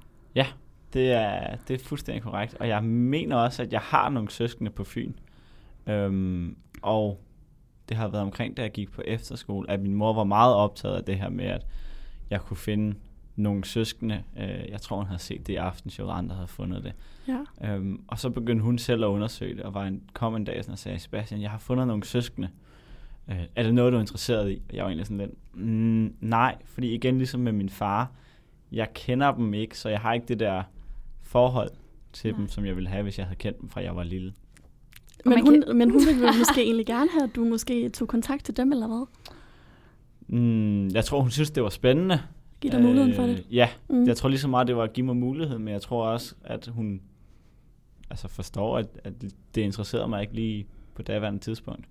Det 0.98 1.12
er, 1.12 1.56
det 1.68 1.82
er 1.82 1.86
fuldstændig 1.86 2.24
korrekt. 2.24 2.56
Og 2.60 2.68
jeg 2.68 2.84
mener 2.84 3.36
også, 3.36 3.64
at 3.64 3.74
jeg 3.74 3.82
har 3.82 4.10
nogle 4.10 4.32
søskende 4.32 4.72
på 4.72 4.84
Fyn. 4.84 5.14
Øhm, 5.88 6.56
og 6.82 7.20
det 7.90 7.98
har 7.98 8.08
været 8.08 8.24
omkring, 8.24 8.58
da 8.58 8.62
jeg 8.62 8.72
gik 8.72 8.92
på 8.92 9.02
efterskole, 9.06 9.72
at 9.72 9.80
min 9.80 9.94
mor 9.94 10.14
var 10.14 10.24
meget 10.24 10.56
optaget 10.56 10.96
af 10.96 11.04
det 11.04 11.18
her 11.18 11.30
med, 11.30 11.46
at 11.46 11.66
jeg 12.30 12.42
kunne 12.42 12.58
finde 12.58 12.96
nogle 13.36 13.66
søskende. 13.66 14.24
Øh, 14.38 14.70
jeg 14.70 14.82
tror, 14.82 14.98
hun 14.98 15.06
havde 15.06 15.22
set 15.22 15.48
det 15.48 15.54
i 15.54 15.56
aftenshow, 15.56 16.08
og 16.08 16.18
andre 16.18 16.36
havde 16.36 16.48
fundet 16.48 16.84
det. 16.84 16.94
Ja. 17.28 17.74
Øhm, 17.74 18.02
og 18.08 18.20
så 18.20 18.30
begyndte 18.30 18.64
hun 18.64 18.78
selv 18.78 19.04
at 19.04 19.08
undersøge 19.08 19.56
det, 19.56 19.64
og 19.64 19.74
var 19.74 19.86
en, 19.86 20.02
kom 20.14 20.36
en 20.36 20.46
dag 20.46 20.64
sådan 20.64 20.74
og 20.74 20.80
sagde, 20.80 21.00
Sebastian, 21.00 21.42
jeg 21.42 21.52
har 21.52 21.60
fundet 21.60 21.88
nogle 21.88 22.04
søskende. 22.04 22.50
Øh, 23.28 23.44
er 23.56 23.64
det 23.64 23.74
noget, 23.74 23.92
du 23.92 23.98
er 23.98 24.02
interesseret 24.02 24.52
i? 24.52 24.62
Og 24.70 24.76
jeg 24.76 24.84
var 24.84 24.90
egentlig 24.90 25.06
sådan 25.06 25.18
lidt, 25.18 25.56
mm, 25.56 26.16
nej, 26.22 26.56
fordi 26.66 26.94
igen 26.94 27.18
ligesom 27.18 27.40
med 27.40 27.52
min 27.52 27.70
far, 27.70 28.12
jeg 28.72 28.94
kender 28.94 29.32
dem 29.32 29.54
ikke, 29.54 29.78
så 29.78 29.90
jeg 29.90 30.00
har 30.00 30.14
ikke 30.14 30.28
det 30.28 30.40
der 30.40 30.64
forhold 31.28 31.70
til 32.14 32.32
Nej. 32.32 32.40
dem, 32.40 32.48
som 32.50 32.66
jeg 32.66 32.76
ville 32.76 32.90
have, 32.90 33.04
hvis 33.04 33.18
jeg 33.18 33.26
havde 33.26 33.38
kendt 33.38 33.62
dem, 33.62 33.70
fra 33.70 33.82
jeg 33.82 33.96
var 33.96 34.04
lille. 34.04 34.34
Men 35.26 35.42
hun, 35.42 35.64
men 35.78 35.90
hun 35.92 36.02
ville 36.06 36.22
måske 36.40 36.62
egentlig 36.62 36.86
gerne 36.86 37.10
have, 37.12 37.24
at 37.24 37.36
du 37.36 37.46
måske 37.46 37.90
tog 37.90 38.08
kontakt 38.08 38.46
til 38.46 38.58
dem, 38.58 38.72
eller 38.72 38.88
hvad? 38.88 39.06
Mm, 40.28 40.88
jeg 40.88 41.06
tror, 41.06 41.22
hun 41.22 41.32
synes, 41.32 41.52
det 41.52 41.64
var 41.64 41.70
spændende. 41.70 42.22
Giv 42.62 42.72
dig 42.72 42.82
muligheden 42.82 43.16
for 43.16 43.24
det. 43.24 43.46
Ja, 43.52 43.70
Mm. 43.90 44.04
jeg 44.08 44.18
tror 44.18 44.30
lige 44.30 44.40
så 44.40 44.48
meget, 44.48 44.68
det 44.68 44.76
var 44.78 44.84
at 44.84 44.94
give 44.94 45.06
mig 45.06 45.16
muligheden, 45.16 45.64
men 45.64 45.74
jeg 45.74 45.82
tror 45.82 46.08
også, 46.08 46.36
at 46.44 46.68
hun 46.68 47.02
altså 48.10 48.28
forstår, 48.28 48.78
at, 48.78 48.88
at 49.04 49.14
det 49.56 49.62
interesserede 49.62 50.08
mig 50.08 50.22
ikke 50.22 50.34
lige 50.34 50.68
på 50.96 51.02
daværende 51.02 51.40
tidspunkt. 51.40 51.86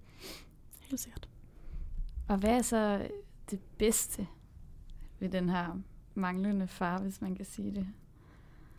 Helt 0.81 1.01
sikkert. 1.01 1.29
Og 2.29 2.37
hvad 2.37 2.51
er 2.51 2.63
så 2.63 3.09
det 3.51 3.61
bedste 3.79 4.27
ved 5.21 5.29
den 5.29 5.49
her 5.49 5.81
manglende 6.15 6.67
far, 6.67 6.99
hvis 7.03 7.21
man 7.21 7.35
kan 7.35 7.45
sige 7.45 7.75
det? 7.75 7.87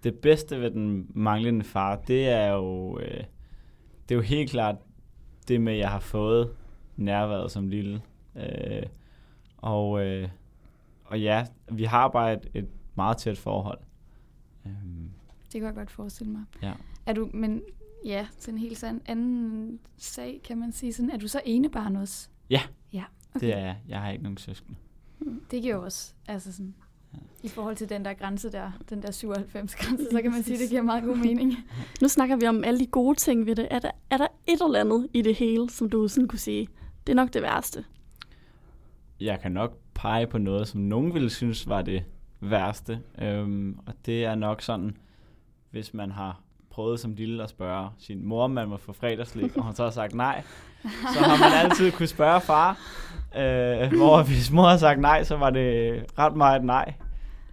Det 0.04 0.16
bedste 0.16 0.62
ved 0.62 0.72
den 0.72 1.08
manglende 1.10 1.64
far, 1.66 1.96
det 1.96 2.28
er 2.30 2.48
jo, 2.54 3.00
øh, 3.00 3.24
det 4.10 4.12
er 4.12 4.16
jo 4.16 4.22
helt 4.22 4.50
klart 4.52 4.76
det 5.48 5.62
med, 5.62 5.74
at 5.74 5.80
jeg 5.80 5.90
har 5.92 6.00
fået 6.00 6.56
nærværet 6.96 7.52
som 7.52 7.68
lille. 7.68 8.02
Øh, 8.36 8.84
og, 9.58 10.06
øh, 10.06 10.30
og 11.06 11.22
ja, 11.22 11.46
vi 11.72 11.84
har 11.84 12.08
bare 12.08 12.34
et, 12.34 12.50
et 12.54 12.68
meget 12.96 13.18
tæt 13.18 13.38
forhold. 13.38 13.80
Øhm, 14.66 15.10
Det 15.44 15.62
kan 15.62 15.64
jeg 15.64 15.74
godt 15.76 15.92
forestille 15.92 16.32
mig. 16.32 16.44
ja. 16.62 16.74
Er 17.06 17.14
du, 17.14 17.30
men 17.34 17.62
ja, 18.06 18.28
til 18.40 18.52
en 18.54 18.58
helt 18.58 18.78
sådan 18.78 19.02
anden 19.06 19.80
sag, 19.98 20.42
kan 20.44 20.58
man 20.58 20.72
sige 20.72 20.94
sådan, 20.94 21.12
er 21.12 21.18
du 21.18 21.28
så 21.28 21.42
enebarn 21.46 21.96
også? 21.96 22.30
Ja. 22.50 22.62
Ja, 22.94 23.04
Det 23.40 23.54
er 23.54 23.58
jeg. 23.60 23.78
Jeg 23.88 24.02
har 24.02 24.12
ikke 24.12 24.24
nogen 24.24 24.38
søskende. 24.38 24.78
Det 25.52 25.62
giver 25.62 25.76
jo 25.76 25.84
også, 25.84 26.14
altså 26.28 26.54
sådan. 26.54 26.76
I 27.44 27.48
forhold 27.48 27.76
til 27.76 27.90
den 27.90 28.06
der 28.06 28.14
grænse 28.14 28.52
der, 28.52 28.72
den 28.90 29.02
der 29.02 29.12
97 29.12 29.76
grænse, 29.76 30.04
så 30.12 30.22
kan 30.22 30.32
man 30.32 30.44
sige, 30.44 30.60
det 30.60 30.70
giver 30.70 30.82
meget 30.82 31.04
god 31.04 31.16
mening. 31.16 31.54
Nu 32.02 32.08
snakker 32.08 32.36
vi 32.36 32.48
om 32.48 32.64
alle 32.64 32.80
de 32.80 32.88
gode 32.88 33.16
ting 33.16 33.46
ved 33.46 33.56
det. 33.56 33.68
Er 33.72 33.80
der, 33.80 33.92
er 34.10 34.18
der 34.18 34.28
et 34.48 34.62
eller 34.62 34.80
andet 34.80 35.08
i 35.14 35.22
det 35.22 35.36
hele, 35.36 35.70
som 35.70 35.90
du 35.90 36.08
sådan 36.08 36.28
kunne 36.28 36.40
sige, 36.40 36.68
det 37.08 37.14
er 37.14 37.16
nok 37.16 37.34
det 37.34 37.42
værste? 37.42 37.86
Jeg 39.20 39.40
kan 39.40 39.52
nok 39.52 39.78
pege 39.94 40.28
på 40.28 40.38
noget, 40.38 40.68
som 40.68 40.82
nogen 40.82 41.14
ville 41.14 41.30
synes 41.30 41.68
var 41.68 41.82
det 41.82 42.04
værste. 42.40 43.00
Øhm, 43.22 43.80
og 43.86 43.94
det 44.06 44.26
er 44.26 44.36
nok 44.36 44.62
sådan, 44.62 44.98
hvis 45.72 45.94
man 45.94 46.12
har 46.12 46.42
prøvet 46.78 47.00
som 47.00 47.14
lille 47.14 47.44
at 47.44 47.50
spørge 47.50 47.90
sin 48.00 48.26
mor, 48.26 48.44
om 48.44 48.52
man 48.52 48.70
må 48.70 48.78
få 48.78 48.94
fredagslik, 48.94 49.58
og 49.58 49.64
hun 49.64 49.76
så 49.76 49.84
har 49.84 49.92
sagt 49.92 50.14
nej, 50.14 50.44
så 50.84 51.20
har 51.20 51.50
man 51.50 51.66
altid 51.66 51.92
kunne 51.92 52.08
spørge 52.08 52.42
far. 52.42 52.70
Øh, 53.38 53.94
hvor 53.98 54.24
hvis 54.24 54.52
mor 54.52 54.68
har 54.68 54.78
sagt 54.78 55.00
nej, 55.00 55.24
så 55.24 55.36
var 55.36 55.50
det 55.50 56.04
ret 56.18 56.36
meget 56.36 56.64
nej 56.64 56.94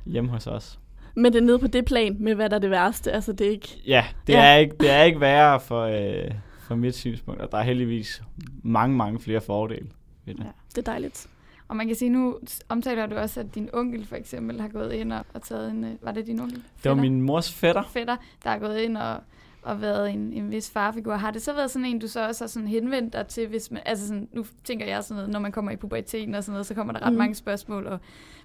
hjemme 0.07 0.31
hos 0.31 0.47
os. 0.47 0.79
Men 1.15 1.33
det 1.33 1.39
er 1.39 1.43
nede 1.43 1.59
på 1.59 1.67
det 1.67 1.85
plan 1.85 2.17
med, 2.21 2.35
hvad 2.35 2.51
der 2.51 2.57
er 2.57 2.61
det 2.61 2.71
værste. 2.71 3.13
Altså, 3.13 3.33
det 3.33 3.47
er 3.47 3.51
ikke... 3.51 3.83
Ja, 3.87 4.05
det, 4.27 4.33
Ja. 4.33 4.45
Er, 4.45 4.57
ikke, 4.57 4.77
det 4.81 4.91
er 4.91 5.03
ikke 5.03 5.21
værre 5.21 5.61
for, 5.61 5.83
øh, 5.83 6.31
for 6.61 6.75
mit 6.75 6.97
synspunkt, 6.97 7.41
og 7.41 7.53
der 7.53 7.59
er 7.59 7.63
heldigvis 7.63 8.23
mange, 8.63 8.97
mange 8.97 9.21
flere 9.21 9.41
fordele 9.41 9.87
ved 10.25 10.35
det. 10.35 10.45
Ja. 10.45 10.51
Det 10.71 10.89
er 10.89 10.93
dejligt. 10.93 11.27
Og 11.75 11.79
man 11.79 11.87
kan 11.87 11.97
sige, 11.97 12.09
nu 12.09 12.39
omtaler 12.69 13.07
du 13.07 13.17
også, 13.17 13.41
at 13.41 13.55
din 13.55 13.71
onkel 13.73 14.07
for 14.07 14.17
eksempel 14.17 14.61
har 14.61 14.69
gået 14.69 14.93
ind 14.93 15.13
og, 15.13 15.25
og 15.35 15.43
taget 15.43 15.71
en, 15.71 15.85
øh, 15.85 15.91
var 16.03 16.13
det 16.13 16.27
din 16.27 16.41
onkel? 16.41 16.57
Det 16.57 16.65
var 16.85 16.91
Fætter? 16.91 17.03
min 17.03 17.23
mors 17.23 17.53
fætter. 17.53 17.83
fætter, 17.83 18.17
der 18.45 18.51
er 18.51 18.59
gået 18.59 18.79
ind 18.79 18.97
og, 18.97 19.21
og 19.63 19.81
været 19.81 20.11
en, 20.11 20.33
en 20.33 20.51
vis 20.51 20.71
farfigur. 20.71 21.15
Har 21.15 21.31
det 21.31 21.43
så 21.43 21.53
været 21.53 21.71
sådan 21.71 21.87
en, 21.87 21.99
du 21.99 22.09
så 22.09 22.29
også 22.29 22.45
har 22.45 22.49
sådan 22.49 22.69
henvendt 22.69 23.13
dig 23.13 23.27
til, 23.27 23.49
hvis 23.49 23.71
man, 23.71 23.83
altså 23.87 24.07
sådan, 24.07 24.29
nu 24.33 24.45
tænker 24.65 24.87
jeg 24.87 25.05
sådan 25.05 25.17
noget, 25.17 25.31
når 25.31 25.41
man 25.41 25.53
kommer 25.53 25.71
i 25.71 25.77
puberteten 25.77 26.35
og 26.35 26.45
sådan 26.45 26.53
noget, 26.53 26.67
så 26.67 26.75
kommer 26.75 26.93
der 26.93 27.07
ret 27.07 27.13
mm. 27.13 27.19
mange 27.19 27.35
spørgsmål, 27.35 27.87
og 27.87 27.99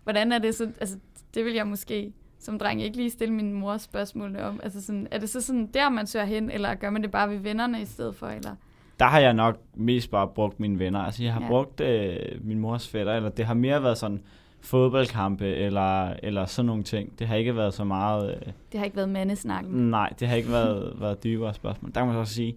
hvordan 0.03 0.31
er 0.31 0.39
det 0.39 0.55
så, 0.55 0.63
altså 0.79 0.98
det 1.33 1.45
vil 1.45 1.53
jeg 1.53 1.67
måske 1.67 2.13
som 2.39 2.59
dreng 2.59 2.81
ikke 2.81 2.98
lige 2.98 3.09
stille 3.09 3.33
min 3.33 3.53
mor 3.53 3.77
spørgsmålene 3.77 4.45
om? 4.45 4.59
Altså 4.63 4.81
sådan, 4.81 5.07
er 5.12 5.17
det 5.17 5.29
så 5.29 5.41
sådan 5.41 5.67
der, 5.67 5.89
man 5.89 6.07
søger 6.07 6.25
hen, 6.25 6.51
eller 6.51 6.75
gør 6.75 6.89
man 6.89 7.01
det 7.01 7.12
bare 7.12 7.29
ved 7.29 7.38
vennerne 7.38 7.81
i 7.81 7.86
stedet 7.86 8.15
for? 8.15 8.27
Eller? 8.27 8.55
Der 9.00 9.06
har 9.06 9.20
jeg 9.20 9.34
nok 9.34 9.58
mest 9.75 10.12
bare 10.12 10.27
brugt 10.27 10.60
mine 10.60 10.79
venner. 10.79 11.00
Altså, 11.00 11.24
jeg 11.24 11.34
har 11.34 11.41
Ja. 11.41 11.48
brugt 11.48 11.82
øh, 11.82 12.15
min 12.41 12.60
mors 12.60 12.88
fætter, 12.88 13.13
eller 13.13 13.29
det 13.29 13.46
har 13.46 13.53
mere 13.53 13.84
været 13.84 13.98
sådan 13.98 14.22
fodboldkampe, 14.62 15.46
eller, 15.48 16.10
eller 16.24 16.46
sådan 16.46 16.65
nogle 16.68 16.84
ting. 16.84 17.20
Det 17.20 17.27
har 17.27 17.36
ikke 17.36 17.56
været 17.56 17.74
så 17.74 17.84
meget... 17.84 18.29
Øh, 18.36 18.51
Det 18.72 18.77
har 18.77 18.86
ikke 18.86 18.98
været 18.98 19.10
mandesnakken. 19.10 19.89
Nej, 19.89 20.13
det 20.20 20.27
har 20.27 20.36
ikke 20.36 20.50
været, 20.51 20.94
været 21.01 21.24
dybere 21.24 21.53
spørgsmål. 21.53 21.91
Der 21.96 22.00
kan 22.00 22.08
man 22.08 22.15
så 22.15 22.20
også 22.20 22.34
sige, 22.34 22.56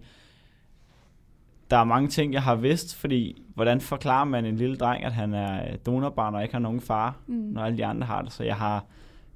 der 1.71 1.77
er 1.77 1.83
mange 1.83 2.07
ting, 2.09 2.33
jeg 2.33 2.43
har 2.43 2.55
vidst, 2.55 2.95
fordi 2.95 3.41
hvordan 3.55 3.81
forklarer 3.81 4.25
man 4.25 4.45
en 4.45 4.55
lille 4.55 4.75
dreng, 4.75 5.03
at 5.03 5.11
han 5.13 5.33
er 5.33 5.63
øh, 5.71 5.77
donorbarn 5.85 6.35
og 6.35 6.41
ikke 6.43 6.53
har 6.53 6.59
nogen 6.59 6.81
far, 6.81 7.17
Mm. 7.27 7.33
når 7.35 7.61
alle 7.63 7.77
de 7.77 7.85
andre 7.85 8.07
har 8.07 8.21
det. 8.21 8.31
Så 8.31 8.43
jeg 8.43 8.55
har, 8.55 8.85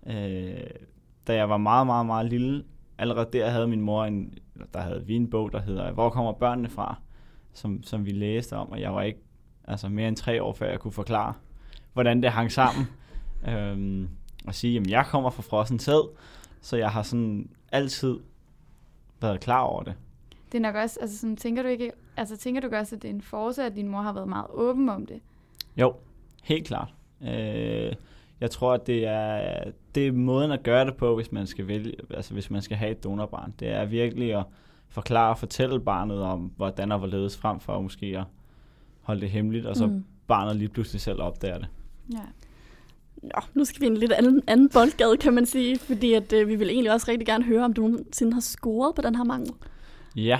øh, 0.07 0.53
da 1.27 1.35
jeg 1.35 1.49
var 1.49 1.57
meget, 1.57 1.85
meget, 1.85 2.05
meget 2.05 2.25
lille, 2.25 2.63
allerede 2.97 3.29
der 3.33 3.49
havde 3.49 3.67
min 3.67 3.81
mor 3.81 4.05
en, 4.05 4.33
eller 4.57 4.67
der 4.73 4.79
havde 4.79 5.05
vi 5.05 5.15
en 5.15 5.29
bog, 5.29 5.51
der 5.51 5.61
hedder 5.61 5.91
Hvor 5.91 6.09
kommer 6.09 6.31
børnene 6.31 6.69
fra? 6.69 6.95
Som, 7.53 7.83
som 7.83 8.05
vi 8.05 8.11
læste 8.11 8.55
om, 8.55 8.69
og 8.69 8.81
jeg 8.81 8.93
var 8.93 9.01
ikke 9.01 9.19
altså 9.67 9.89
mere 9.89 10.07
end 10.07 10.15
tre 10.15 10.43
år, 10.43 10.53
før 10.53 10.69
jeg 10.69 10.79
kunne 10.79 10.91
forklare, 10.91 11.33
hvordan 11.93 12.23
det 12.23 12.31
hang 12.31 12.51
sammen. 12.51 12.87
øhm, 13.49 14.09
og 14.47 14.55
sige, 14.55 14.79
at 14.79 14.89
jeg 14.89 15.05
kommer 15.05 15.29
fra 15.29 15.41
frossen 15.41 15.79
sæd, 15.79 16.09
så 16.61 16.77
jeg 16.77 16.89
har 16.89 17.03
sådan 17.03 17.49
altid 17.71 18.19
været 19.21 19.39
klar 19.39 19.61
over 19.61 19.83
det. 19.83 19.93
Det 20.51 20.57
er 20.57 20.61
nok 20.61 20.75
også, 20.75 20.99
altså 21.01 21.17
sådan, 21.17 21.37
tænker 21.37 21.63
du 21.63 21.67
ikke, 21.69 21.91
altså 22.17 22.37
tænker 22.37 22.61
du 22.61 22.75
også, 22.75 22.95
at 22.95 23.01
det 23.01 23.09
er 23.09 23.13
en 23.13 23.21
force, 23.21 23.63
at 23.63 23.75
din 23.75 23.87
mor 23.87 24.01
har 24.01 24.13
været 24.13 24.27
meget 24.27 24.45
åben 24.49 24.89
om 24.89 25.05
det? 25.05 25.21
Jo, 25.77 25.93
helt 26.43 26.67
klart. 26.67 26.93
Øh, 27.21 27.93
jeg 28.41 28.51
tror, 28.51 28.73
at 28.73 28.87
det 28.87 29.07
er, 29.07 29.63
det 29.95 30.07
er 30.07 30.11
måden 30.11 30.51
at 30.51 30.63
gøre 30.63 30.85
det 30.85 30.95
på, 30.95 31.15
hvis 31.15 31.31
man 31.31 31.47
skal 31.47 31.67
vælge, 31.67 31.93
altså 32.09 32.33
hvis 32.33 32.51
man 32.51 32.61
skal 32.61 32.77
have 32.77 32.91
et 32.91 33.03
donorbarn. 33.03 33.53
Det 33.59 33.67
er 33.67 33.85
virkelig 33.85 34.35
at 34.35 34.43
forklare 34.89 35.29
og 35.29 35.37
fortælle 35.37 35.79
barnet 35.79 36.21
om, 36.21 36.51
hvordan 36.55 36.91
og 36.91 36.97
hvorledes 36.97 37.37
frem 37.37 37.59
for 37.59 37.81
måske 37.81 38.05
at 38.05 38.23
holde 39.01 39.21
det 39.21 39.29
hemmeligt, 39.29 39.65
og 39.65 39.75
så 39.75 39.85
mm. 39.85 40.03
Barnet 40.27 40.55
lige 40.55 40.69
pludselig 40.69 41.01
selv 41.01 41.21
opdager 41.21 41.57
det. 41.57 41.67
Ja. 42.13 42.19
Nå, 43.23 43.41
nu 43.53 43.65
skal 43.65 43.81
vi 43.81 43.85
i 43.85 43.89
en 43.89 43.97
lidt 43.97 44.11
anden, 44.11 44.41
anden 44.47 44.69
boldgade, 44.69 45.17
kan 45.17 45.33
man 45.33 45.45
sige, 45.45 45.79
fordi 45.79 46.13
at, 46.13 46.33
øh, 46.33 46.47
vi 46.47 46.55
vil 46.55 46.69
egentlig 46.69 46.91
også 46.91 47.11
rigtig 47.11 47.27
gerne 47.27 47.43
høre, 47.43 47.65
om 47.65 47.73
du 47.73 47.81
nogensinde 47.81 48.33
har 48.33 48.41
scoret 48.41 48.95
på 48.95 49.01
den 49.01 49.15
her 49.15 49.23
mangel. 49.23 49.53
Ja, 50.15 50.39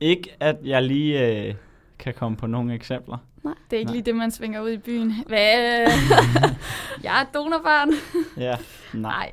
ikke 0.00 0.36
at 0.40 0.56
jeg 0.64 0.82
lige 0.82 1.46
øh, 1.48 1.54
kan 1.98 2.14
komme 2.14 2.36
på 2.36 2.46
nogle 2.46 2.74
eksempler. 2.74 3.16
Det 3.42 3.76
er 3.76 3.76
ikke 3.76 3.86
Nej. 3.86 3.92
lige 3.94 4.02
det, 4.02 4.16
man 4.16 4.30
svinger 4.30 4.60
ud 4.60 4.70
i 4.70 4.78
byen. 4.78 5.12
Hvad? 5.26 5.86
jeg 7.04 7.20
er 7.20 7.24
donorbarn. 7.34 7.90
Ja, 8.36 8.54
nej. 8.94 9.00
Nej, 9.12 9.32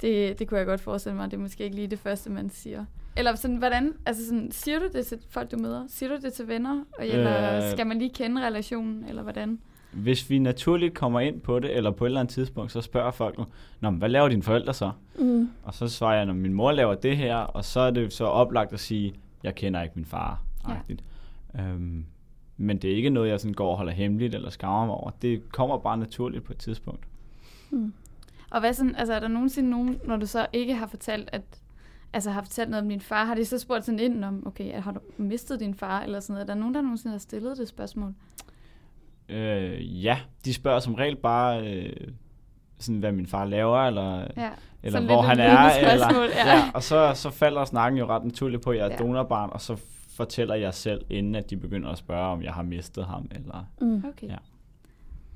det, 0.00 0.38
det 0.38 0.48
kunne 0.48 0.58
jeg 0.58 0.66
godt 0.66 0.80
forestille 0.80 1.16
mig. 1.16 1.30
Det 1.30 1.36
er 1.36 1.40
måske 1.40 1.64
ikke 1.64 1.76
lige 1.76 1.88
det 1.88 1.98
første, 1.98 2.30
man 2.30 2.50
siger. 2.50 2.84
Eller 3.16 3.34
sådan, 3.34 3.56
hvordan, 3.56 3.92
altså 4.06 4.26
sådan, 4.26 4.48
siger 4.52 4.78
du 4.78 4.84
det 4.94 5.06
til 5.06 5.18
folk, 5.30 5.50
du 5.50 5.56
møder? 5.58 5.84
Siger 5.88 6.16
du 6.16 6.22
det 6.22 6.32
til 6.32 6.48
venner? 6.48 6.84
Og- 6.98 7.06
Eller 7.06 7.56
Øh. 7.56 7.70
skal 7.70 7.86
man 7.86 7.98
lige 7.98 8.10
kende 8.14 8.46
relationen, 8.46 9.04
eller 9.08 9.22
hvordan? 9.22 9.58
Hvis 9.92 10.30
vi 10.30 10.38
naturligt 10.38 10.94
kommer 10.94 11.20
ind 11.20 11.40
på 11.40 11.58
det, 11.58 11.76
eller 11.76 11.90
på 11.90 12.04
et 12.04 12.08
eller 12.08 12.20
andet 12.20 12.34
tidspunkt, 12.34 12.72
så 12.72 12.80
spørger 12.80 13.10
folk, 13.10 13.38
Nå, 13.80 13.90
men 13.90 13.98
hvad 13.98 14.08
laver 14.08 14.28
dine 14.28 14.42
forældre 14.42 14.74
så? 14.74 14.90
Mm. 15.18 15.50
Og 15.62 15.74
så 15.74 15.88
svarer 15.88 16.16
jeg, 16.16 16.26
når 16.26 16.32
min 16.34 16.52
mor 16.54 16.72
laver 16.72 16.94
det 16.94 17.16
her, 17.16 17.36
og 17.36 17.64
så 17.64 17.80
er 17.80 17.90
det 17.90 18.12
så 18.12 18.24
oplagt 18.24 18.72
at 18.72 18.80
sige, 18.80 19.14
jeg 19.42 19.54
kender 19.54 19.82
ikke 19.82 19.92
min 19.96 20.04
far. 20.04 20.42
Ja. 20.68 20.74
Ja. 20.88 20.94
Øhm, 21.58 22.04
men 22.56 22.78
det 22.78 22.92
er 22.92 22.96
ikke 22.96 23.10
noget, 23.10 23.28
jeg 23.30 23.40
sådan 23.40 23.54
går 23.54 23.70
og 23.70 23.76
holder 23.76 23.92
hemmeligt 23.92 24.34
eller 24.34 24.50
skammer 24.50 24.86
mig 24.86 24.94
over. 24.94 25.10
Det 25.22 25.52
kommer 25.52 25.78
bare 25.78 25.96
naturligt 25.98 26.44
på 26.44 26.52
et 26.52 26.58
tidspunkt. 26.58 27.04
Mm. 27.70 27.92
Og 28.50 28.60
hvad 28.60 28.72
sådan, 28.72 28.94
altså 28.96 29.14
er 29.14 29.20
der 29.20 29.28
nogensinde 29.28 29.70
nogen, 29.70 29.98
når 30.04 30.16
du 30.16 30.26
så 30.26 30.46
ikke 30.52 30.74
har 30.74 30.86
fortalt, 30.86 31.28
at, 31.32 31.42
altså 32.12 32.30
har 32.30 32.42
fortalt 32.42 32.70
noget 32.70 32.82
om 32.82 32.88
din 32.88 33.00
far, 33.00 33.24
har 33.24 33.34
de 33.34 33.44
så 33.44 33.58
spurgt 33.58 33.84
sådan 33.84 34.00
ind 34.00 34.24
om, 34.24 34.46
okay, 34.46 34.80
har 34.80 34.92
du 34.92 35.00
mistet 35.16 35.60
din 35.60 35.74
far, 35.74 36.00
eller 36.02 36.20
sådan 36.20 36.34
noget? 36.34 36.48
Er 36.50 36.54
der 36.54 36.60
nogen, 36.60 36.74
der 36.74 36.80
nogensinde 36.82 37.12
har 37.12 37.18
stillet 37.18 37.58
det 37.58 37.68
spørgsmål? 37.68 38.14
Øh, 39.28 40.04
ja, 40.04 40.18
de 40.44 40.54
spørger 40.54 40.78
som 40.80 40.94
regel 40.94 41.16
bare, 41.16 41.74
øh, 41.74 41.92
sådan, 42.78 42.98
hvad 42.98 43.12
min 43.12 43.26
far 43.26 43.44
laver, 43.44 43.78
eller, 43.78 44.26
Ja. 44.36 44.50
eller 44.82 45.00
hvor 45.00 45.22
han 45.22 45.38
er. 45.40 45.70
Eller, 45.92 46.22
ja. 46.22 46.48
ja, 46.56 46.70
og 46.74 46.82
så, 46.82 47.12
så 47.14 47.30
falder 47.30 47.64
snakken 47.64 47.98
jo 47.98 48.06
ret 48.06 48.24
naturligt 48.24 48.62
på, 48.62 48.70
at 48.70 48.76
jeg 48.78 48.86
er 48.86 48.90
Ja. 48.90 48.96
donorbarn, 48.96 49.50
og 49.52 49.60
så 49.60 49.76
fortæller 50.20 50.54
jeg 50.54 50.74
selv, 50.74 51.04
inden 51.10 51.34
at 51.34 51.50
de 51.50 51.56
begynder 51.56 51.88
at 51.90 51.98
spørge, 51.98 52.26
om 52.32 52.42
jeg 52.42 52.52
har 52.52 52.62
mistet 52.62 53.04
ham. 53.06 53.28
Eller, 53.30 53.64
Mm. 53.80 54.04
Okay. 54.08 54.28
Ja. 54.28 54.36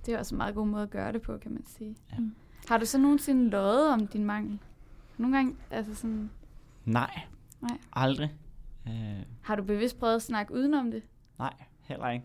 Det 0.07 0.14
er 0.14 0.19
også 0.19 0.35
en 0.35 0.38
meget 0.38 0.55
god 0.55 0.67
måde 0.67 0.83
at 0.83 0.91
gøre 0.91 1.12
det 1.12 1.23
på, 1.23 1.37
kan 1.38 1.53
man 1.53 1.64
sige. 1.67 1.97
Ja. 2.12 2.19
Mm. 2.19 2.35
Har 2.69 2.79
du 2.79 2.87
så 2.87 2.99
nogensinde 2.99 3.50
løjet 3.50 3.93
om 3.93 4.07
din 4.07 4.25
mangel? 4.25 4.59
Nogle 5.19 5.37
gange, 5.37 5.55
altså 5.71 5.95
sådan, 5.95 6.31
nej, 6.85 7.21
Nej. 7.61 7.79
aldrig. 7.93 8.33
Øh, 8.88 8.93
har 9.43 9.57
du 9.57 9.62
bevidst 9.62 9.99
prøvet 9.99 10.14
at 10.14 10.23
snakke 10.23 10.55
udenom 10.55 10.91
det? 10.91 11.03
nej, 11.38 11.53
heller 11.83 12.11
ikke. 12.11 12.25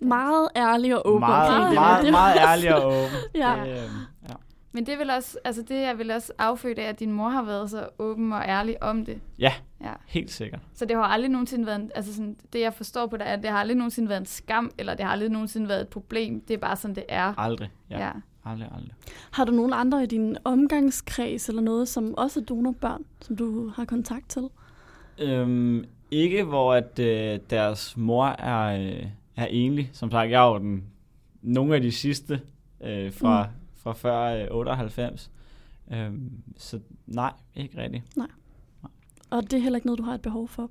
Meget 0.00 0.48
ærlig 0.56 0.96
og 0.96 1.02
åben. 1.06 1.20
meget, 1.20 1.74
meget, 1.74 2.04
det- 2.04 2.12
meget 2.12 2.36
ærlig 2.48 2.74
og 2.74 2.86
åben. 2.86 3.16
Ja. 3.42 3.56
Det, 3.64 3.68
øhm, 3.84 3.96
ja. 4.28 4.34
Men 4.72 4.86
det 4.86 4.98
vel 4.98 5.10
også, 5.10 5.38
altså 5.44 5.62
det 5.62 5.76
er 5.76 5.94
vel 5.94 6.10
også 6.10 6.32
affødt 6.38 6.78
af, 6.78 6.88
at 6.88 7.00
din 7.00 7.12
mor 7.12 7.28
har 7.28 7.42
været 7.42 7.70
så 7.70 7.88
åben 7.98 8.32
og 8.32 8.42
ærlig 8.46 8.82
om 8.82 9.04
det. 9.04 9.20
Ja. 9.38 9.52
ja. 9.80 9.92
Helt 10.06 10.30
sikkert. 10.30 10.60
Så 10.74 10.84
det 10.84 10.96
har 10.96 11.02
aldrig 11.02 11.30
nogensinde 11.30 11.66
været, 11.66 11.80
en, 11.80 11.90
altså 11.94 12.14
sådan, 12.14 12.36
det 12.52 12.60
jeg 12.60 12.74
forstår 12.74 13.06
på 13.06 13.16
det 13.16 13.28
er, 13.28 13.32
at 13.32 13.42
det 13.42 13.50
har 13.50 13.58
aldrig 13.58 13.76
nogensinde 13.76 14.08
været 14.08 14.20
en 14.20 14.26
skam, 14.26 14.70
eller 14.78 14.94
det 14.94 15.04
har 15.04 15.12
aldrig 15.12 15.28
nogensinde 15.28 15.68
været 15.68 15.80
et 15.80 15.88
problem. 15.88 16.40
Det 16.40 16.54
er 16.54 16.58
bare 16.58 16.76
sådan, 16.76 16.96
det 16.96 17.04
er. 17.08 17.38
Aldrig. 17.38 17.70
Ja. 17.90 17.98
ja. 17.98 18.04
ja. 18.04 18.12
Aldrig, 18.44 18.68
aldrig. 18.74 18.92
Har 19.30 19.44
du 19.44 19.52
nogen 19.52 19.72
andre 19.72 20.02
i 20.02 20.06
din 20.06 20.36
omgangskreds 20.44 21.48
eller 21.48 21.62
noget, 21.62 21.88
som 21.88 22.14
også 22.16 22.40
er 22.40 22.44
donorbørn, 22.44 23.04
som 23.20 23.36
du 23.36 23.68
har 23.68 23.84
kontakt 23.84 24.28
til? 24.28 24.48
Øhm, 25.18 25.84
ikke 26.10 26.44
hvor 26.44 26.74
at 26.74 26.98
øh, 26.98 27.40
deres 27.50 27.96
mor 27.96 28.26
er, 28.26 28.80
øh, 28.80 29.06
er 29.36 29.46
enlig. 29.46 29.90
Som 29.92 30.10
sagt, 30.10 30.30
jeg 30.30 30.44
er 30.44 30.52
jo 30.52 30.58
den, 30.58 30.84
nogle 31.42 31.74
af 31.74 31.80
de 31.80 31.92
sidste 31.92 32.40
øh, 32.84 33.12
fra, 33.12 33.42
mm. 33.46 33.52
Fra 33.82 33.92
før 33.92 34.22
øh, 34.42 34.46
98. 34.50 35.30
Øhm, 35.92 36.30
så 36.56 36.80
nej, 37.06 37.32
ikke 37.54 37.78
rigtigt. 37.82 38.04
Og 39.30 39.42
det 39.42 39.52
er 39.52 39.58
heller 39.62 39.76
ikke 39.76 39.86
noget, 39.86 39.98
du 39.98 40.04
har 40.04 40.14
et 40.14 40.20
behov 40.22 40.48
for. 40.48 40.70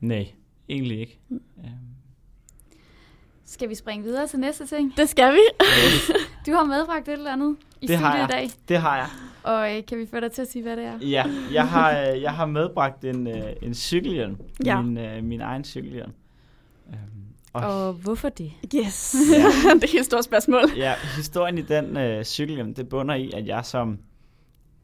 Nej, 0.00 0.28
egentlig 0.68 1.00
ikke. 1.00 1.18
Mm. 1.28 1.40
Øhm, 1.58 1.68
Skal 3.44 3.68
vi 3.68 3.74
springe 3.74 4.04
videre 4.04 4.26
til 4.26 4.38
næste 4.38 4.66
ting? 4.66 4.96
Det 4.96 5.08
skal 5.08 5.32
vi. 5.32 5.38
Du 6.46 6.52
har 6.52 6.64
medbragt 6.64 7.08
et 7.08 7.12
eller 7.12 7.32
andet 7.32 7.56
i 7.80 7.86
Det 7.86 7.96
har 7.98 8.10
studiet 8.10 8.18
i 8.18 8.20
jeg. 8.20 8.28
dag, 8.28 8.50
det 8.68 8.78
har 8.78 8.96
jeg. 8.96 9.06
og 9.42 9.76
øh, 9.76 9.86
kan 9.86 9.98
vi 9.98 10.06
få 10.06 10.20
dig 10.20 10.32
til 10.32 10.42
at 10.42 10.50
sige, 10.50 10.62
hvad 10.62 10.76
det 10.76 10.84
er? 10.84 10.98
Ja, 10.98 11.24
jeg 11.52 11.68
har, 11.74 11.90
øh, 12.12 12.22
jeg 12.22 12.32
har 12.34 12.46
medbragt 12.46 13.04
en, 13.04 13.26
øh, 13.26 13.52
en 13.62 13.74
cykelhjelm. 13.74 14.36
Ja. 14.64 14.80
Min, 14.82 14.98
øh, 14.98 15.24
min 15.24 15.40
egen 15.40 15.64
cykelhjelm. 15.64 16.12
Øhm, 16.88 16.98
og 17.64 17.88
Og 17.88 17.94
hvorfor 17.94 18.28
det? 18.28 18.52
Yes. 18.74 19.16
Ja. 19.32 19.36
det 19.74 19.82
er 19.82 19.84
et 19.84 19.90
helt 19.90 20.04
stort 20.04 20.24
spørgsmål. 20.24 20.62
ja, 20.76 20.94
historien 21.16 21.58
i 21.58 21.62
den 21.62 21.96
øh, 21.96 22.24
cykelhjelm, 22.24 22.74
det 22.74 22.88
bunder 22.88 23.14
i, 23.14 23.30
at 23.34 23.46
jeg 23.46 23.64
som 23.64 23.98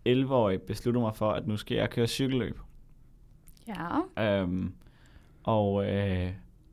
11-årig 0.09 0.63
besluttede 0.63 1.03
mig 1.03 1.17
for, 1.17 1.31
at 1.31 1.47
nu 1.47 1.57
skal 1.57 1.77
jeg 1.77 1.91
køre 1.91 2.07
cykelløb. 2.07 2.59
Ja. 3.69 4.23
Øhm, 4.41 4.73
og, 5.43 5.87
øh, 5.87 6.31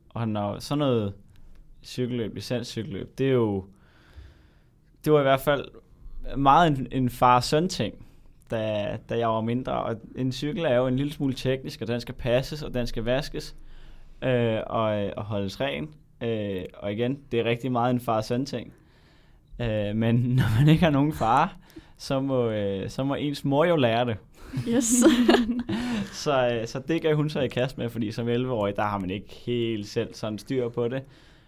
og 0.09 0.27
når 0.27 0.59
sådan 0.59 0.79
noget 0.79 1.13
cykelløb, 1.83 2.35
licenscykelløb, 2.35 3.17
det 3.17 3.27
er 3.27 3.31
jo, 3.31 3.65
det 5.05 5.13
var 5.13 5.19
i 5.19 5.23
hvert 5.23 5.41
fald 5.41 5.65
meget 6.37 6.67
en, 6.67 6.87
en 6.91 7.09
far-søn 7.09 7.69
ting, 7.69 8.05
da, 8.51 8.97
da 9.09 9.17
jeg 9.17 9.27
var 9.29 9.41
mindre. 9.41 9.73
Og 9.73 9.95
en 10.15 10.31
cykel 10.31 10.65
er 10.65 10.75
jo 10.75 10.87
en 10.87 10.95
lille 10.95 11.13
smule 11.13 11.33
teknisk, 11.33 11.81
og 11.81 11.87
den 11.87 12.01
skal 12.01 12.15
passes, 12.15 12.63
og 12.63 12.73
den 12.73 12.87
skal 12.87 13.03
vaskes 13.03 13.55
øh, 14.23 14.59
og, 14.67 15.09
og 15.17 15.23
holdes 15.23 15.61
ren. 15.61 15.89
Øh, 16.23 16.61
og 16.73 16.91
igen, 16.93 17.17
det 17.31 17.39
er 17.39 17.43
rigtig 17.43 17.71
meget 17.71 17.93
en 17.93 17.99
far-søn 17.99 18.45
ting. 18.45 18.73
Øh, 19.61 19.95
men 19.95 20.15
når 20.39 20.59
man 20.59 20.67
ikke 20.67 20.83
har 20.83 20.91
nogen 20.91 21.13
far, 21.13 21.55
så 21.97 22.19
må, 22.19 22.49
øh, 22.49 22.89
så 22.89 23.03
må 23.03 23.15
ens 23.15 23.45
mor 23.45 23.65
jo 23.65 23.75
lære 23.75 24.05
det. 24.05 24.17
Yes. 24.69 24.93
Så, 26.11 26.49
øh, 26.53 26.67
så 26.67 26.79
det 26.87 27.01
gav 27.01 27.15
hun 27.15 27.29
så 27.29 27.39
i 27.39 27.47
kast 27.47 27.77
med, 27.77 27.89
fordi 27.89 28.11
som 28.11 28.27
11-årig, 28.27 28.75
der 28.75 28.81
har 28.83 28.99
man 28.99 29.09
ikke 29.09 29.33
helt 29.45 29.87
selv 29.87 30.13
sådan 30.13 30.37
styr 30.37 30.69
på 30.69 30.87
det. 30.87 31.01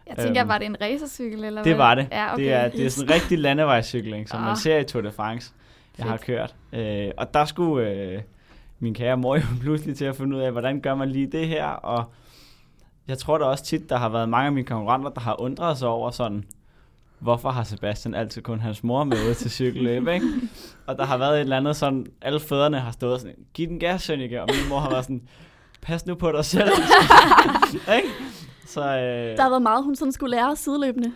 Jeg 0.07 0.17
tænker, 0.17 0.41
Øhm, 0.41 0.47
var 0.49 0.57
det 0.57 0.65
en 0.65 0.81
racercykel? 0.81 1.43
Eller 1.43 1.63
Det 1.63 1.69
hvad? 1.71 1.77
var 1.85 1.95
det. 1.95 2.07
Ja, 2.11 2.33
okay. 2.33 2.43
Det 2.43 2.53
er, 2.53 2.69
det 2.69 2.85
er 2.85 2.89
sådan 2.89 3.09
en 3.09 3.13
rigtig 3.13 3.39
landevejscykling, 3.39 4.29
som 4.29 4.39
man 4.41 4.49
Ah. 4.49 4.57
ser 4.57 4.77
i 4.79 4.83
Tour 4.83 5.01
de 5.01 5.11
France, 5.11 5.53
jeg 5.97 6.05
har 6.05 6.17
Fedt. 6.17 6.25
kørt. 6.25 6.55
Øh, 6.73 7.11
og 7.17 7.33
der 7.33 7.45
skulle 7.45 7.89
øh, 7.91 8.21
min 8.79 8.93
kære 8.93 9.17
mor 9.17 9.35
jo 9.35 9.41
pludselig 9.61 9.97
til 9.97 10.05
at 10.05 10.15
finde 10.15 10.35
ud 10.37 10.41
af, 10.41 10.51
hvordan 10.51 10.81
gør 10.81 10.95
man 10.95 11.09
lige 11.09 11.27
det 11.27 11.47
her. 11.47 11.65
Og 11.65 12.03
jeg 13.07 13.17
tror 13.17 13.38
da 13.38 13.45
også 13.45 13.63
tit, 13.63 13.89
der 13.89 13.98
har 13.98 14.10
været 14.10 14.29
mange 14.29 14.45
af 14.45 14.51
mine 14.51 14.65
konkurrenter, 14.65 15.10
der 15.10 15.22
har 15.22 15.41
undret 15.41 15.77
sig 15.77 15.88
over 15.88 16.12
sådan, 16.12 16.43
hvorfor 17.19 17.50
har 17.50 17.63
Sebastian 17.63 18.13
altid 18.13 18.41
kun 18.41 18.60
hans 18.60 18.83
mor 18.83 19.03
med 19.03 19.17
ude 19.25 19.33
til 19.33 19.51
cykelløb, 19.51 20.07
ikke? 20.07 20.25
Og 20.88 20.98
der 20.98 21.05
har 21.05 21.17
været 21.17 21.36
et 21.36 21.39
eller 21.39 21.57
andet 21.57 21.75
sådan, 21.75 22.07
alle 22.22 22.39
fædrene 22.39 22.79
har 22.79 22.91
stået 22.91 23.22
sådan, 23.22 23.36
giv 23.53 23.67
den 23.67 23.79
gas, 23.79 24.01
Sønneke, 24.01 24.41
og 24.41 24.48
min 24.51 24.69
mor 24.69 24.79
har 24.79 24.89
været 24.89 25.03
sådan, 25.03 25.22
pas 25.81 26.05
nu 26.05 26.15
på 26.15 26.31
dig 26.31 26.45
selv. 26.45 26.69
ikke? 27.98 28.07
Så, 28.67 28.81
øh, 28.81 29.38
Der 29.38 29.41
har 29.41 29.50
været 29.50 29.62
meget, 29.62 29.83
hun 29.83 29.95
sådan 29.95 30.12
skulle 30.12 30.31
lære 30.31 30.55
sideløbende. 30.55 31.12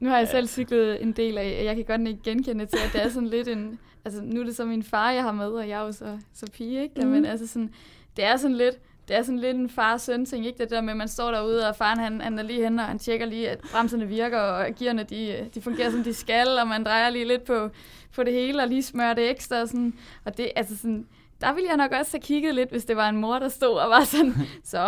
Nu 0.00 0.08
har 0.08 0.18
jeg 0.18 0.28
selv 0.28 0.48
cyklet 0.48 1.02
en 1.02 1.12
del 1.12 1.38
af, 1.38 1.62
jeg 1.64 1.76
kan 1.76 1.84
godt 1.84 2.08
ikke 2.08 2.22
genkende 2.24 2.66
til, 2.66 2.78
at 2.86 2.92
det 2.92 3.04
er 3.04 3.08
sådan 3.08 3.28
lidt 3.28 3.48
en... 3.48 3.78
Altså, 4.04 4.20
nu 4.24 4.40
er 4.40 4.44
det 4.44 4.56
så 4.56 4.64
min 4.64 4.82
far, 4.82 5.10
jeg 5.10 5.22
har 5.22 5.32
med, 5.32 5.46
og 5.46 5.68
jeg 5.68 5.80
er 5.80 5.84
jo 5.84 5.92
så, 5.92 6.18
så 6.34 6.46
pige, 6.52 6.82
ikke? 6.82 7.04
Mm. 7.04 7.10
Men 7.10 7.24
altså 7.24 7.46
sådan, 7.46 7.70
det 8.16 8.24
er 8.24 8.36
sådan 8.36 8.56
lidt... 8.56 8.74
Det 9.08 9.16
er 9.16 9.22
sådan 9.22 9.38
lidt 9.38 9.56
en 9.56 9.70
far-søn 9.70 10.26
ting, 10.26 10.46
ikke? 10.46 10.58
Det 10.58 10.70
der 10.70 10.80
med, 10.80 10.90
at 10.90 10.96
man 10.96 11.08
står 11.08 11.30
derude, 11.30 11.68
og 11.68 11.76
faren 11.76 11.98
han, 11.98 12.20
han 12.20 12.38
er 12.38 12.42
lige 12.42 12.62
henne, 12.62 12.82
og 12.82 12.88
han 12.88 12.98
tjekker 12.98 13.26
lige, 13.26 13.50
at 13.50 13.58
bremserne 13.72 14.06
virker, 14.06 14.38
og 14.38 14.66
gearne 14.78 15.02
de, 15.02 15.48
de 15.54 15.60
fungerer, 15.60 15.90
som 15.90 16.04
de 16.04 16.14
skal, 16.14 16.58
og 16.58 16.68
man 16.68 16.84
drejer 16.84 17.10
lige 17.10 17.24
lidt 17.24 17.44
på, 17.44 17.68
på 18.14 18.22
det 18.22 18.32
hele, 18.32 18.62
og 18.62 18.68
lige 18.68 18.82
smører 18.82 19.14
det 19.14 19.30
ekstra. 19.30 19.60
Og, 19.60 19.68
sådan. 19.68 19.94
og 20.24 20.36
det, 20.36 20.50
altså 20.56 20.76
sådan, 20.76 21.06
der 21.40 21.52
ville 21.52 21.68
jeg 21.68 21.76
nok 21.76 21.92
også 21.92 22.12
have 22.12 22.22
kigget 22.22 22.54
lidt, 22.54 22.70
hvis 22.70 22.84
det 22.84 22.96
var 22.96 23.08
en 23.08 23.16
mor, 23.16 23.38
der 23.38 23.48
stod 23.48 23.78
og 23.78 23.90
var 23.90 24.04
sådan, 24.04 24.34
så... 24.64 24.78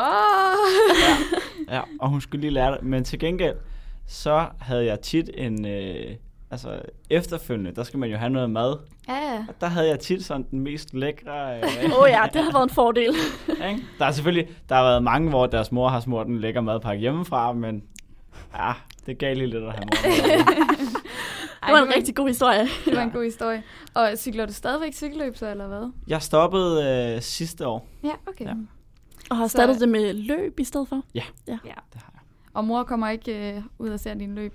Ja, 1.71 1.81
og 2.01 2.09
hun 2.09 2.21
skulle 2.21 2.41
lige 2.41 2.51
lære 2.51 2.73
det. 2.73 2.83
Men 2.83 3.05
til 3.05 3.19
gengæld, 3.19 3.57
så 4.07 4.47
havde 4.61 4.85
jeg 4.85 5.01
tit 5.01 5.31
en... 5.35 5.67
Øh, 5.67 6.17
altså, 6.55 6.83
efterfølgende, 7.11 7.75
der 7.75 7.83
skal 7.83 7.99
man 7.99 8.11
jo 8.11 8.17
have 8.17 8.31
noget 8.31 8.51
mad. 8.51 8.77
Ja, 9.09 9.15
ja. 9.15 9.45
Og 9.49 9.55
der 9.61 9.67
havde 9.67 9.89
jeg 9.89 10.01
tit 10.01 10.25
sådan 10.25 10.47
den 10.51 10.61
mest 10.61 10.95
lækre... 10.95 11.57
Øh, 11.59 11.63
Åh 11.93 12.03
oh, 12.03 12.09
ja, 12.11 12.23
det 12.33 12.45
har 12.45 12.53
været 12.53 12.63
en 12.63 12.71
fordel. 12.71 13.15
ikke? 13.69 13.83
Der 13.99 14.05
er 14.05 14.11
selvfølgelig... 14.13 14.55
Der 14.69 14.75
har 14.75 14.83
været 14.83 15.03
mange, 15.03 15.29
hvor 15.29 15.47
deres 15.47 15.73
mor 15.73 15.89
har 15.89 16.01
smurt 16.01 16.27
en 16.27 16.39
lækker 16.41 16.61
madpakke 16.61 17.01
hjemmefra, 17.01 17.53
men... 17.53 17.83
Ja, 18.57 18.73
det 19.07 19.19
gav 19.19 19.35
lige 19.37 19.47
lidt 19.47 19.65
at 19.65 19.73
have 19.73 19.85
mor. 19.85 20.03
med. 20.39 20.87
Det 21.67 21.73
var 21.73 21.83
en 21.83 21.95
rigtig 21.97 22.15
god 22.17 22.29
historie. 22.29 22.61
Det 22.85 22.97
var 22.97 23.03
en 23.03 23.11
god 23.11 23.25
historie. 23.25 23.63
Og 23.95 24.11
cykler 24.17 24.47
du 24.47 24.53
stadigvæk 24.53 24.95
cykelløb 24.95 25.37
så, 25.37 25.51
eller 25.51 25.67
hvad? 25.67 25.93
Jeg 26.09 26.23
stoppede 26.23 26.85
øh, 27.17 27.23
sidste 27.23 27.67
år. 27.67 27.87
Ja, 28.05 28.11
okay. 28.27 28.45
Ja. 28.45 28.51
Ja. 28.51 28.55
Og 29.31 29.37
har 29.37 29.47
Så- 29.47 29.51
startet 29.51 29.81
det 29.81 29.89
med 29.89 30.13
løb 30.13 30.61
i 30.61 30.65
stedet 30.65 30.89
for. 30.89 31.03
ja. 31.15 31.23
Det 31.47 31.55
har 31.55 31.61
jeg. 31.65 31.79
Og 32.55 32.65
mor 32.65 32.83
kommer 32.83 33.09
ikke 33.11 33.55
øh, 33.57 33.63
ud 33.79 33.89
og 33.89 34.01
ser 34.01 34.15
din 34.15 34.35
løb. 34.35 34.55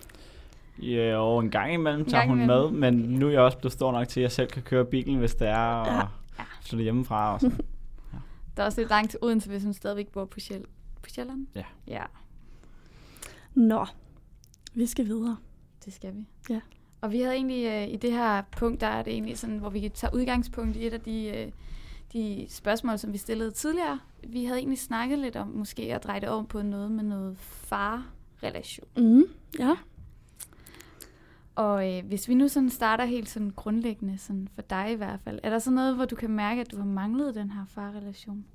Ja, 0.82 1.16
og 1.18 1.40
en 1.40 1.52
gang 1.52 1.74
imellem 1.74 2.06
tager 2.06 2.22
gang 2.22 2.30
hun 2.30 2.42
imellem. 2.42 2.74
med, 2.74 2.92
men 2.92 2.94
nu 3.20 3.28
er 3.28 3.32
jeg 3.32 3.42
også 3.42 3.58
blevet 3.58 3.74
stor 3.74 3.92
nok 3.92 4.08
til, 4.08 4.20
at 4.20 4.24
jeg 4.24 4.32
selv 4.32 4.50
kan 4.50 4.62
køre 4.64 4.86
bilen, 4.86 5.20
hvis 5.20 5.36
det 5.36 5.48
er, 5.48 5.58
og 5.58 5.86
Ja. 5.88 5.98
ja. 6.40 6.44
flytte 6.62 6.84
hjemmefra 6.84 7.34
og 7.34 7.40
sådan. 7.42 7.58
Der 8.58 8.64
er 8.64 8.68
også 8.68 8.82
lidt 8.82 8.90
langt 8.90 9.10
til 9.12 9.20
Odense, 9.22 9.50
hvis 9.50 9.64
hun 9.64 9.74
stadigvæk 9.74 10.08
bor 10.08 10.26
på, 10.26 10.40
Sjæl 10.40 10.62
på 11.02 11.10
Sjælland. 11.10 11.48
Ja. 11.56 11.64
Ja, 11.88 12.04
Nå, 13.56 13.86
vi 14.74 14.86
skal 14.86 15.06
videre. 15.06 15.38
det 15.86 15.94
skal 15.94 16.16
vi. 16.16 16.26
Ja. 16.50 16.60
Og 17.02 17.12
vi 17.12 17.20
havde 17.22 17.36
egentlig 17.36 17.66
øh, 17.66 17.88
i 17.94 17.96
det 17.96 18.12
her 18.12 18.42
punkt, 18.58 18.82
der 18.82 18.88
er 18.88 19.02
det 19.04 19.14
egentlig 19.14 19.38
sådan, 19.38 19.58
hvor 19.58 19.70
vi 19.70 19.80
kan 19.80 19.92
tage 19.92 20.16
udgangspunkt 20.16 20.76
i 20.78 20.88
et 20.88 20.94
af 20.94 21.02
de, 21.02 21.28
øh, 21.38 21.52
de 22.14 22.46
spørgsmål, 22.50 22.98
som 22.98 23.14
vi 23.14 23.18
stillede 23.18 23.52
tidligere. 23.52 24.00
Vi 24.28 24.46
havde 24.46 24.60
egentlig 24.60 24.80
snakket 24.80 25.20
lidt 25.20 25.36
om 25.36 25.48
måske 25.48 25.96
at 25.96 26.04
dreje 26.04 26.20
det 26.22 26.30
over 26.30 26.44
på 26.44 26.62
noget 26.62 26.92
med 26.92 27.04
noget 27.04 27.38
far-relation. 27.38 28.88
Mm, 28.98 29.24
ja. 29.60 29.76
Og 31.60 31.94
øh, 31.94 32.06
hvis 32.06 32.30
vi 32.30 32.34
nu 32.34 32.48
sådan 32.48 32.70
starter 32.70 33.06
helt 33.06 33.30
sådan 33.30 33.52
grundlæggende, 33.56 34.18
sådan 34.18 34.48
for 34.56 34.62
dig 34.62 34.92
i 34.92 34.96
hvert 34.96 35.20
fald, 35.24 35.40
er 35.44 35.50
der 35.50 35.60
så 35.60 35.72
noget, 35.72 35.96
hvor 35.96 36.06
du 36.06 36.16
kan 36.16 36.30
mærke, 36.30 36.62
at 36.62 36.72
du 36.72 36.78
har 36.78 36.86
manglet 36.86 37.36
den 37.36 37.52
her 37.52 37.66
far-relation? 37.68 38.46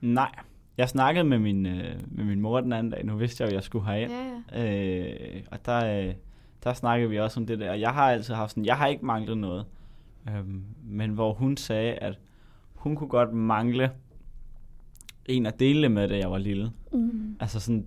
Nej, 0.00 0.34
jeg 0.76 0.88
snakkede 0.88 1.24
med 1.24 1.38
min, 1.38 1.66
øh, 1.66 2.00
med 2.10 2.24
min 2.24 2.40
mor 2.40 2.60
den 2.60 2.72
anden 2.72 2.90
dag. 2.90 3.04
Nu 3.04 3.16
vidste 3.16 3.42
jeg 3.42 3.46
jo, 3.46 3.50
at 3.50 3.54
jeg 3.54 3.62
skulle 3.62 3.86
herind. 3.86 4.12
Ja, 4.12 4.40
ja. 4.52 5.34
Øh, 5.34 5.42
og 5.50 5.66
der, 5.66 6.08
øh, 6.08 6.14
der 6.64 6.72
snakkede 6.72 7.10
vi 7.10 7.18
også 7.18 7.40
om 7.40 7.46
det 7.46 7.58
der. 7.58 7.74
Jeg 7.74 7.90
har 7.90 8.10
altid 8.10 8.34
haft 8.34 8.50
sådan, 8.50 8.64
jeg 8.64 8.76
har 8.76 8.86
ikke 8.86 9.06
manglet 9.06 9.38
noget. 9.38 9.64
Øhm, 10.28 10.64
men 10.84 11.10
hvor 11.10 11.32
hun 11.32 11.56
sagde, 11.56 11.92
at 11.92 12.18
hun 12.74 12.96
kunne 12.96 13.08
godt 13.08 13.32
mangle 13.32 13.90
en 15.26 15.46
at 15.46 15.60
dele 15.60 15.88
med, 15.88 16.08
da 16.08 16.18
jeg 16.18 16.30
var 16.30 16.38
lille. 16.38 16.72
Mm. 16.92 17.36
Altså 17.40 17.60
sådan, 17.60 17.86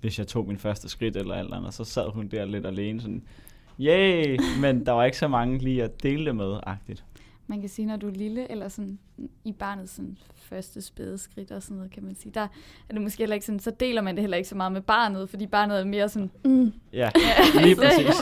hvis 0.00 0.18
jeg 0.18 0.26
tog 0.26 0.46
min 0.46 0.58
første 0.58 0.88
skridt 0.88 1.16
eller 1.16 1.34
alt 1.34 1.54
andet, 1.54 1.74
så 1.74 1.84
sad 1.84 2.10
hun 2.10 2.28
der 2.28 2.44
lidt 2.44 2.66
alene 2.66 3.00
sådan, 3.00 3.22
yay, 3.80 4.38
men 4.60 4.86
der 4.86 4.92
var 4.92 5.04
ikke 5.04 5.18
så 5.18 5.28
mange 5.28 5.58
lige 5.58 5.84
at 5.84 6.02
dele 6.02 6.26
det 6.26 6.36
med, 6.36 6.60
agtigt. 6.66 7.04
Man 7.46 7.60
kan 7.60 7.68
sige, 7.68 7.86
når 7.86 7.96
du 7.96 8.06
er 8.08 8.12
lille, 8.12 8.50
eller 8.50 8.68
sådan 8.68 8.98
i 9.44 9.52
barnets 9.52 9.92
sådan 9.92 10.18
første 10.36 10.82
spæde 10.82 11.18
skridt 11.18 11.50
og 11.50 11.62
sådan 11.62 11.76
noget, 11.76 11.90
kan 11.92 12.04
man 12.04 12.14
sige, 12.14 12.32
der 12.32 12.40
er 12.88 12.92
det 12.92 13.00
måske 13.02 13.18
heller 13.22 13.34
ikke 13.34 13.46
sådan, 13.46 13.58
så 13.58 13.70
deler 13.80 14.02
man 14.02 14.14
det 14.16 14.22
heller 14.22 14.36
ikke 14.36 14.48
så 14.48 14.54
meget 14.56 14.72
med 14.72 14.80
barnet, 14.80 15.30
fordi 15.30 15.46
barnet 15.46 15.80
er 15.80 15.84
mere 15.84 16.08
sådan, 16.08 16.30
Mm. 16.44 16.72
Ja, 16.92 17.10
lige 17.64 17.76
præcis. 17.76 18.16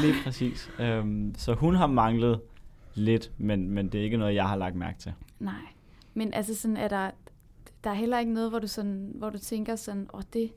Lige 0.00 0.14
præcis. 0.24 0.70
Øhm, 0.80 1.34
så 1.38 1.54
hun 1.54 1.74
har 1.74 1.86
manglet 1.86 2.40
lidt, 2.94 3.32
men, 3.38 3.70
men 3.70 3.88
det 3.88 4.00
er 4.00 4.04
ikke 4.04 4.16
noget, 4.16 4.34
jeg 4.34 4.48
har 4.48 4.56
lagt 4.56 4.76
mærke 4.76 4.98
til. 4.98 5.12
nej. 5.38 5.54
Men 6.14 6.34
altså 6.34 6.54
sådan, 6.54 6.76
er 6.76 6.88
der, 6.88 7.10
der 7.84 7.90
er 7.90 7.94
heller 7.94 8.18
ikke 8.18 8.32
noget, 8.32 8.50
hvor 8.50 8.58
du, 8.58 8.66
sådan, 8.66 9.12
hvor 9.14 9.30
du 9.30 9.38
tænker 9.38 9.76
sådan, 9.76 10.08
åh 10.14 10.22
det, 10.32 10.52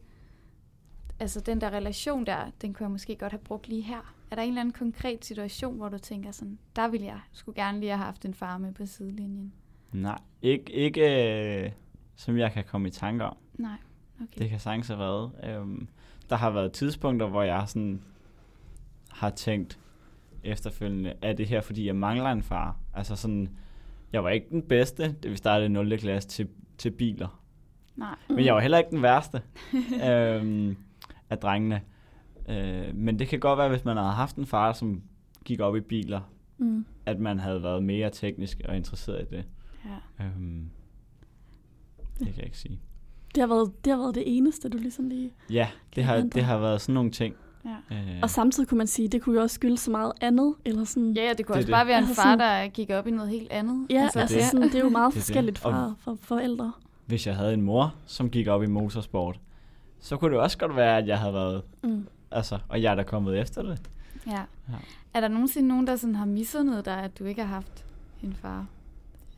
altså 1.20 1.40
den 1.40 1.62
der 1.62 1.70
relation 1.70 2.26
der, 2.26 2.38
den 2.62 2.74
kunne 2.74 2.84
jeg 2.84 2.92
måske 2.92 3.16
godt 3.16 3.32
have 3.32 3.40
brugt 3.40 3.68
lige 3.68 3.82
her. 3.82 4.15
Er 4.32 4.36
der 4.36 4.44
en 4.44 4.50
eller 4.50 4.62
anden 4.62 4.74
konkret 4.74 5.26
situation, 5.26 5.78
hvor 5.78 5.90
du 5.90 5.98
tænker 5.98 6.32
sådan, 6.32 6.60
der 6.76 6.88
ville 6.88 7.06
jeg 7.06 7.20
skulle 7.32 7.64
gerne 7.64 7.80
lige 7.80 7.92
have 7.92 8.06
haft 8.06 8.26
en 8.26 8.34
far 8.34 8.58
med 8.58 8.74
på 8.74 8.86
sidelinjen? 8.86 9.54
Nej, 9.92 10.20
ikke, 10.42 10.72
ikke 10.72 11.64
øh, 11.66 11.72
som 12.16 12.38
jeg 12.38 12.52
kan 12.52 12.64
komme 12.64 12.88
i 12.88 12.92
tanke 12.92 13.26
om. 13.26 13.38
Nej, 13.54 13.78
okay. 14.16 14.40
Det 14.40 14.50
kan 14.50 14.60
sagtens 14.60 14.88
have 14.88 15.00
været. 15.00 15.32
Øhm, 15.44 15.88
der 16.30 16.36
har 16.36 16.50
været 16.50 16.72
tidspunkter, 16.72 17.28
hvor 17.28 17.44
jeg 17.44 17.64
sådan 17.68 18.02
har 19.12 19.30
tænkt 19.30 19.80
efterfølgende, 20.44 21.14
er 21.22 21.34
det 21.34 21.48
her, 21.48 21.62
fordi 21.62 21.88
jeg 21.88 21.96
mangler 21.96 22.32
en 22.32 22.44
far? 22.44 22.78
Altså 22.94 23.16
sådan, 23.16 23.50
jeg 24.14 24.24
var 24.24 24.30
ikke 24.30 24.48
den 24.50 24.62
bedste, 24.62 25.12
da 25.24 25.30
vi 25.30 25.36
startede 25.36 25.66
i 25.66 25.70
0. 25.70 25.98
klasse 25.98 26.30
til, 26.30 26.48
til 26.78 26.92
biler. 26.92 27.42
Nej. 27.96 28.16
Men 28.30 28.46
jeg 28.46 28.54
var 28.54 28.62
heller 28.62 28.78
ikke 28.78 28.92
den 28.92 29.02
værste 29.02 29.42
øhm, 30.12 30.78
af 31.30 31.38
drengene. 31.38 31.82
Øh, 32.50 32.96
men 32.96 33.20
det 33.20 33.28
kan 33.28 33.40
godt 33.40 33.58
være, 33.58 33.70
hvis 33.70 33.86
man 33.86 33.98
havde 33.98 34.10
haft 34.12 34.36
en 34.36 34.46
far, 34.46 34.74
som 34.74 35.02
gik 35.46 35.60
op 35.60 35.76
i 35.76 35.80
biler, 35.80 36.22
Mm. 36.58 36.86
at 37.06 37.20
man 37.20 37.40
havde 37.40 37.64
været 37.64 37.84
mere 37.84 38.10
teknisk 38.10 38.62
og 38.70 38.76
interesseret 38.76 39.22
i 39.32 39.36
det. 39.36 39.46
Ja. 40.20 40.26
Øhm, 40.26 40.70
det 42.20 42.28
kan 42.28 42.36
jeg 42.38 42.46
ikke 42.46 42.58
sige. 42.58 42.80
Det, 43.36 43.42
har 43.42 43.48
været, 43.48 43.86
det 43.86 43.94
har 43.94 43.98
været 44.00 44.16
det 44.16 44.24
eneste, 44.38 44.70
du 44.70 44.78
ligesom 44.78 45.10
lige... 45.10 45.32
Ja, 45.50 45.68
det 45.96 46.04
har, 46.04 46.18
det 46.22 46.44
har 46.44 46.58
været 46.58 46.82
sådan 46.82 46.94
nogle 46.94 47.12
ting. 47.12 47.36
Ja. 47.66 47.96
Øh, 47.96 48.20
Og 48.22 48.30
samtidig 48.30 48.70
kunne 48.70 48.78
man 48.78 48.88
sige, 48.88 49.08
det 49.08 49.22
kunne 49.22 49.36
jo 49.36 49.42
også 49.42 49.54
skyldes 49.54 49.80
så 49.80 49.92
meget 49.92 50.12
andet, 50.22 50.56
eller 50.66 50.84
sådan... 50.84 51.14
Ja, 51.14 51.24
ja, 51.24 51.34
det 51.34 51.46
kunne 51.46 51.54
Det 51.54 51.58
også 51.58 51.66
det. 51.68 51.72
bare 51.74 51.88
være 51.88 51.98
en 51.98 52.04
Altså 52.04 52.16
far, 52.22 52.24
sådan- 52.24 52.40
der 52.64 52.68
gik 52.68 52.90
op 52.90 53.08
i 53.08 53.12
noget 53.12 53.30
helt 53.30 53.52
andet. 53.52 53.88
Ja, 53.90 54.02
altså, 54.04 54.20
altså 54.20 54.36
det. 54.38 54.46
sådan, 54.46 54.68
det 54.68 54.76
er 54.76 54.80
jo 54.84 54.90
meget 54.90 55.14
Det 55.14 55.22
forskelligt 55.22 55.58
fra, 55.58 55.94
fra 56.00 56.16
forældre. 56.22 56.72
Hvis 57.06 57.28
jeg 57.28 57.36
havde 57.36 57.54
en 57.54 57.62
mor, 57.62 57.96
som 58.06 58.30
gik 58.30 58.48
op 58.48 58.64
i 58.64 58.68
motorsport, 58.68 59.40
så 60.00 60.18
kunne 60.18 60.32
det 60.32 60.40
også 60.40 60.58
godt 60.58 60.76
være, 60.76 60.98
at 60.98 61.08
jeg 61.08 61.20
havde 61.20 61.34
været, 61.34 61.62
Mm. 61.84 62.08
Altså, 62.36 62.60
og 62.70 62.82
jeg 62.82 62.92
er 62.92 62.96
da 62.96 63.04
kommet 63.04 63.40
efter 63.40 63.62
det. 63.62 63.82
Ja. 64.28 64.32
Ja. 64.70 64.76
Er 65.14 65.20
der 65.22 65.28
nogensinde 65.28 65.68
nogen, 65.68 65.88
der 65.88 65.96
sådan 65.96 66.16
har 66.16 66.26
misundet 66.26 66.86
dig, 66.86 66.98
at 66.98 67.20
du 67.20 67.26
ikke 67.26 67.42
har 67.42 67.54
haft 67.54 67.86
en 68.24 68.34
far? 68.34 68.66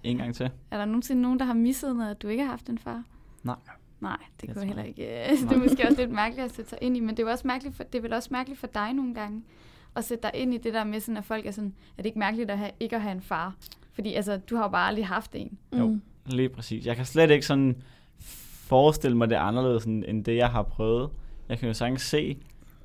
En 0.03 0.17
gang 0.17 0.35
til. 0.35 0.49
Er 0.71 0.77
der 0.77 0.85
nogensinde 0.85 1.21
nogen, 1.21 1.39
der 1.39 1.45
har 1.45 1.53
misundet, 1.53 2.09
at 2.11 2.21
du 2.21 2.27
ikke 2.27 2.43
har 2.43 2.49
haft 2.49 2.69
en 2.69 2.77
far? 2.77 3.03
Nej. 3.43 3.55
Nej, 3.99 4.17
det, 4.41 4.41
Det 4.41 4.49
kunne 4.49 4.59
jeg 4.61 4.67
heller 4.67 4.83
jeg 4.83 4.89
ikke. 4.89 5.31
øh, 5.31 5.39
det 5.49 5.55
er 5.55 5.59
måske 5.69 5.83
også 5.83 6.01
lidt 6.01 6.11
mærkeligt 6.11 6.45
at 6.45 6.55
sætte 6.55 6.69
sig 6.69 6.77
ind 6.81 6.97
i, 6.97 6.99
men 6.99 7.09
det 7.09 7.19
er, 7.19 7.23
jo 7.23 7.31
også 7.31 7.47
mærkeligt 7.47 7.75
for, 7.75 7.83
det 7.83 7.97
er 7.97 8.01
vel 8.01 8.13
også 8.13 8.29
mærkeligt 8.31 8.59
for 8.59 8.67
dig 8.67 8.93
nogle 8.93 9.13
gange, 9.13 9.43
at 9.95 10.03
sætte 10.03 10.21
dig 10.23 10.31
ind 10.33 10.53
i 10.53 10.57
det 10.57 10.73
der 10.73 10.83
med, 10.83 10.99
sådan, 10.99 11.17
at 11.17 11.25
folk 11.25 11.45
er 11.45 11.51
sådan, 11.51 11.73
er 11.97 12.01
det 12.01 12.05
ikke 12.05 12.19
mærkeligt 12.19 12.51
at 12.51 12.57
have, 12.57 12.71
ikke 12.79 12.95
at 12.95 13.01
have 13.01 13.11
en 13.11 13.21
far? 13.21 13.55
Fordi 13.93 14.13
altså, 14.13 14.37
du 14.37 14.55
har 14.55 14.63
jo 14.63 14.69
bare 14.69 14.87
aldrig 14.87 15.07
haft 15.07 15.31
en. 15.35 15.57
Jo. 15.77 15.87
Mm. 15.87 16.01
Lige 16.25 16.49
præcis. 16.49 16.85
Jeg 16.85 16.95
kan 16.95 17.05
slet 17.05 17.31
ikke 17.31 17.45
sådan 17.45 17.81
forestille 18.67 19.17
mig 19.17 19.29
det 19.29 19.35
anderledes, 19.35 19.85
end, 19.85 20.03
end 20.07 20.25
det, 20.25 20.35
jeg 20.35 20.49
har 20.49 20.63
prøvet. 20.63 21.09
Jeg 21.49 21.59
kan 21.59 21.67
jo 21.67 21.73
sagtens 21.73 22.01
se 22.01 22.37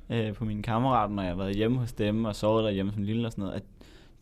øh, 0.09 0.33
på 0.33 0.45
mine 0.45 0.63
kammerater, 0.63 1.13
når 1.13 1.23
jeg 1.23 1.31
har 1.31 1.37
været 1.37 1.55
hjemme 1.55 1.77
hos 1.77 1.91
dem 1.93 2.25
og 2.25 2.35
sovet 2.35 2.63
derhjemme 2.63 2.91
som 2.91 3.03
lille 3.03 3.27
og 3.27 3.31
sådan 3.31 3.41
noget, 3.43 3.55
at 3.55 3.63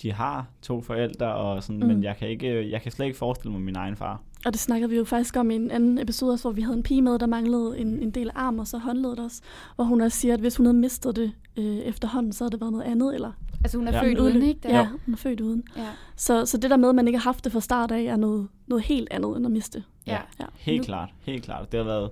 de 0.02 0.12
har 0.14 0.46
to 0.62 0.82
forældre, 0.82 1.34
og 1.36 1.64
sådan, 1.64 1.80
Mm. 1.82 1.88
men 1.88 2.04
jeg 2.04 2.16
kan, 2.18 2.30
ikke, 2.30 2.72
jeg 2.72 2.82
kan 2.82 2.92
slet 2.92 3.06
ikke 3.06 3.18
forestille 3.18 3.52
mig 3.52 3.62
min 3.62 3.76
egen 3.76 3.96
far. 3.96 4.22
Og 4.46 4.54
det 4.54 4.60
snakkede 4.62 4.90
vi 4.90 4.98
jo 4.98 5.04
faktisk 5.04 5.36
om 5.38 5.52
i 5.52 5.56
en 5.56 5.72
anden 5.72 5.98
episode, 5.98 6.32
også, 6.34 6.44
hvor 6.44 6.52
vi 6.52 6.62
havde 6.62 6.78
en 6.78 6.84
pige 6.84 7.02
med, 7.02 7.20
der 7.20 7.26
manglede 7.26 7.80
en, 7.80 7.88
en 8.00 8.12
del 8.12 8.32
arm, 8.36 8.60
og 8.60 8.68
så 8.68 8.78
håndledet 8.78 9.20
også. 9.20 9.42
Hvor 9.76 9.86
hun 9.86 10.02
også 10.02 10.18
siger, 10.18 10.34
at 10.34 10.40
hvis 10.40 10.58
hun 10.58 10.66
havde 10.66 10.78
mistet 10.78 11.16
det 11.16 11.32
øh, 11.58 11.78
efterhånden, 11.78 12.34
så 12.34 12.44
havde 12.44 12.52
det 12.52 12.62
været 12.62 12.72
noget 12.72 12.86
andet. 12.86 13.16
Eller, 13.16 13.32
Altså, 13.64 13.78
hun 13.78 13.88
er 13.88 13.92
Ja. 13.92 14.02
født 14.04 14.20
Udløb. 14.20 14.36
uden, 14.36 14.48
ikke? 14.50 14.60
Der? 14.64 14.78
ja, 14.78 14.88
hun 15.06 15.14
er 15.14 15.18
født 15.18 15.42
uden. 15.42 15.64
ja. 15.78 15.88
Så, 16.16 16.46
så 16.46 16.58
det 16.58 16.70
der 16.70 16.78
med, 16.78 16.90
at 16.90 16.96
man 16.96 17.08
ikke 17.08 17.20
har 17.20 17.24
haft 17.24 17.44
det 17.44 17.52
fra 17.52 17.60
start 17.60 17.92
af, 17.92 18.02
er 18.02 18.16
noget, 18.16 18.48
noget 18.68 18.84
helt 18.84 19.08
andet 19.12 19.38
end 19.38 19.46
at 19.46 19.52
miste. 19.52 19.84
Ja. 20.08 20.18
Ja. 20.40 20.46
Helt 20.56 20.78
Nu- 20.82 20.84
klart, 20.86 21.10
helt 21.22 21.44
klart. 21.44 21.72
Det 21.72 21.78
har 21.78 21.86
været... 21.86 22.10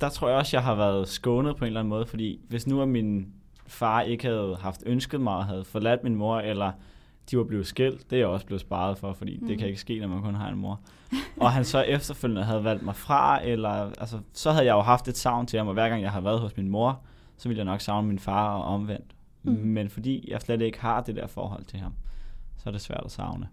Der 0.00 0.08
tror 0.08 0.28
jeg 0.28 0.38
også, 0.38 0.56
jeg 0.56 0.64
har 0.64 0.74
været 0.74 1.08
skånet 1.08 1.56
på 1.56 1.64
en 1.64 1.66
eller 1.66 1.80
anden 1.80 1.90
måde, 1.90 2.06
fordi 2.06 2.40
hvis 2.48 2.66
nu 2.66 2.82
at 2.82 2.88
min 2.88 3.32
far 3.66 4.00
ikke 4.00 4.24
havde 4.24 4.56
haft 4.60 4.82
ønsket 4.86 5.20
mig 5.20 5.36
og 5.36 5.44
havde 5.44 5.64
forladt 5.64 6.04
min 6.04 6.14
mor, 6.14 6.40
eller 6.40 6.72
de 7.30 7.38
var 7.38 7.44
blevet 7.44 7.66
skilt, 7.66 8.10
det 8.10 8.16
er 8.16 8.20
jeg 8.20 8.28
også 8.28 8.46
blevet 8.46 8.60
sparet 8.60 8.98
for, 8.98 9.12
fordi 9.12 9.38
mm. 9.38 9.46
Det 9.46 9.58
kan 9.58 9.66
ikke 9.66 9.80
ske, 9.80 10.00
når 10.00 10.08
man 10.08 10.22
kun 10.22 10.34
har 10.34 10.48
en 10.48 10.58
mor. 10.58 10.80
og 11.40 11.52
han 11.52 11.64
så 11.64 11.80
efterfølgende 11.80 12.44
havde 12.44 12.64
valgt 12.64 12.82
mig 12.82 12.96
fra, 12.96 13.44
eller 13.44 13.70
altså, 14.00 14.18
så 14.32 14.50
havde 14.50 14.66
jeg 14.66 14.72
jo 14.72 14.80
haft 14.80 15.08
et 15.08 15.16
savn 15.16 15.46
til 15.46 15.58
ham, 15.58 15.66
og 15.68 15.74
hver 15.74 15.88
gang 15.88 16.02
jeg 16.02 16.12
har 16.12 16.20
været 16.20 16.40
hos 16.40 16.56
min 16.56 16.68
mor, 16.68 17.00
så 17.36 17.48
ville 17.48 17.58
jeg 17.58 17.64
nok 17.64 17.80
savne 17.80 18.08
min 18.08 18.18
far 18.18 18.54
og 18.54 18.64
omvendt. 18.64 19.14
Mm. 19.42 19.52
Men 19.52 19.88
fordi 19.88 20.28
jeg 20.30 20.40
slet 20.40 20.62
ikke 20.62 20.80
har 20.80 21.00
det 21.00 21.16
der 21.16 21.26
forhold 21.26 21.64
til 21.64 21.78
ham, 21.78 21.92
så 22.56 22.68
er 22.68 22.70
det 22.70 22.80
svært 22.80 23.02
at 23.04 23.10
savne. 23.10 23.48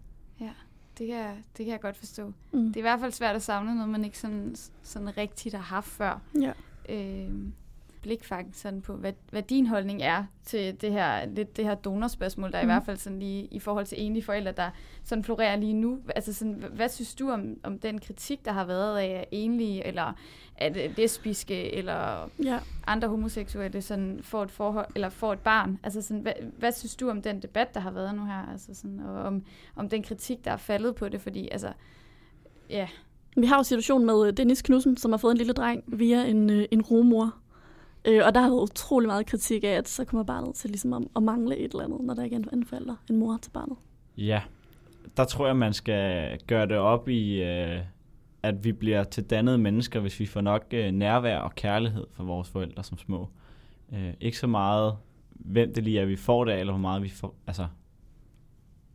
Det 0.98 1.06
kan, 1.06 1.44
det 1.56 1.64
kan 1.64 1.72
jeg 1.72 1.80
godt 1.80 1.96
forstå. 1.96 2.32
Mm. 2.52 2.66
Det 2.66 2.76
er 2.76 2.80
i 2.80 2.80
hvert 2.80 3.00
fald 3.00 3.12
svært 3.12 3.36
at 3.36 3.42
savne 3.42 3.74
noget, 3.74 3.88
man 3.88 4.04
ikke 4.04 4.18
sådan, 4.18 4.56
sådan 4.82 5.16
rigtigt 5.16 5.54
har 5.54 5.62
haft 5.62 5.88
før. 5.88 6.20
Ja. 6.40 6.52
Øh, 6.88 7.30
blikfang 8.06 8.50
sådan 8.54 8.82
på, 8.82 8.92
hvad, 8.92 9.12
hvad 9.30 9.42
din 9.42 9.66
holdning 9.66 10.02
er 10.02 10.24
til 10.44 10.80
det 10.80 10.92
her, 10.92 11.26
lidt 11.26 11.56
det 11.56 11.64
her 11.64 11.74
donorspørgsmål, 11.74 12.52
der 12.52 12.58
er 12.58 12.62
mm. 12.62 12.68
i 12.68 12.72
hvert 12.72 12.84
fald 12.84 12.96
sådan 12.96 13.18
lige 13.18 13.44
i 13.50 13.58
forhold 13.58 13.86
til 13.86 14.02
enlige 14.02 14.24
forældre, 14.24 14.52
der 14.52 14.70
sådan 15.04 15.24
florerer 15.24 15.56
lige 15.56 15.72
nu. 15.72 15.98
Altså 16.16 16.32
sådan, 16.32 16.52
hvad, 16.52 16.68
hvad 16.68 16.88
synes 16.88 17.14
du 17.14 17.30
om, 17.30 17.56
om 17.62 17.78
den 17.78 17.98
kritik, 17.98 18.44
der 18.44 18.52
har 18.52 18.64
været 18.64 18.98
af 18.98 19.28
enlige, 19.30 19.86
eller 19.86 20.12
at 20.56 20.96
lesbiske, 20.96 21.74
eller 21.74 22.30
ja. 22.44 22.58
andre 22.86 23.08
homoseksuelle 23.08 23.82
sådan 23.82 24.18
får 24.22 24.42
et 24.42 24.50
forhold 24.50 24.86
eller 24.94 25.08
får 25.08 25.32
et 25.32 25.40
barn. 25.40 25.78
Altså 25.82 26.02
sådan, 26.02 26.22
hvad, 26.22 26.32
hvad 26.58 26.72
synes 26.72 26.96
du 26.96 27.10
om 27.10 27.22
den 27.22 27.42
debat 27.42 27.74
der 27.74 27.80
har 27.80 27.90
været 27.90 28.14
nu 28.14 28.24
her, 28.24 28.50
altså 28.52 28.74
sådan, 28.74 29.00
og 29.00 29.22
om, 29.22 29.42
om 29.76 29.88
den 29.88 30.02
kritik 30.02 30.44
der 30.44 30.50
er 30.50 30.56
faldet 30.56 30.94
på 30.94 31.08
det, 31.08 31.20
fordi 31.20 31.48
altså 31.52 31.72
ja, 32.70 32.88
Vi 33.36 33.46
har 33.46 33.56
jo 33.56 33.62
situationen 33.62 34.06
med 34.06 34.26
øh, 34.26 34.36
Dennis 34.36 34.62
Knudsen, 34.62 34.96
som 34.96 35.12
har 35.12 35.18
fået 35.18 35.32
en 35.32 35.38
lille 35.38 35.52
dreng 35.52 35.84
via 35.86 36.24
en, 36.24 36.50
øh, 36.50 36.64
en 36.70 36.82
rumor. 36.82 37.34
Øh, 38.06 38.22
og 38.26 38.34
der 38.34 38.40
har 38.40 38.48
været 38.48 38.62
utrolig 38.62 39.06
meget 39.06 39.26
kritik 39.26 39.64
af, 39.64 39.68
at 39.68 39.88
så 39.88 40.04
kommer 40.04 40.24
barnet 40.24 40.54
til 40.54 40.70
ligesom 40.70 40.92
at, 40.92 41.02
at 41.16 41.22
mangle 41.22 41.56
et 41.56 41.70
eller 41.70 41.84
andet, 41.84 42.00
når 42.00 42.14
der 42.14 42.24
ikke 42.24 42.36
er 42.36 42.40
en, 42.52 42.64
forælder, 42.64 42.94
en 43.10 43.16
mor 43.16 43.38
til 43.42 43.50
barnet. 43.50 43.76
Ja, 44.16 44.42
der 45.16 45.24
tror 45.24 45.46
jeg, 45.46 45.56
man 45.56 45.72
skal 45.72 46.38
gøre 46.46 46.66
det 46.66 46.76
op 46.76 47.08
i, 47.08 47.42
øh, 47.42 47.80
at 48.42 48.64
vi 48.64 48.72
bliver 48.72 49.04
til 49.04 49.24
dannede 49.24 49.58
mennesker, 49.58 50.00
hvis 50.00 50.20
vi 50.20 50.26
får 50.26 50.40
nok 50.40 50.66
øh, 50.70 50.90
nærvær 50.92 51.38
og 51.38 51.54
kærlighed 51.54 52.06
fra 52.12 52.24
vores 52.24 52.48
forældre 52.48 52.84
som 52.84 52.98
små. 52.98 53.28
Øh, 53.92 54.14
ikke 54.20 54.38
så 54.38 54.46
meget, 54.46 54.96
hvem 55.30 55.74
det 55.74 55.84
lige 55.84 56.00
er, 56.00 56.04
vi 56.04 56.16
får 56.16 56.44
det 56.44 56.54
eller 56.54 56.72
hvor 56.72 56.80
meget 56.80 57.02
vi 57.02 57.08
får, 57.08 57.34
altså, 57.46 57.66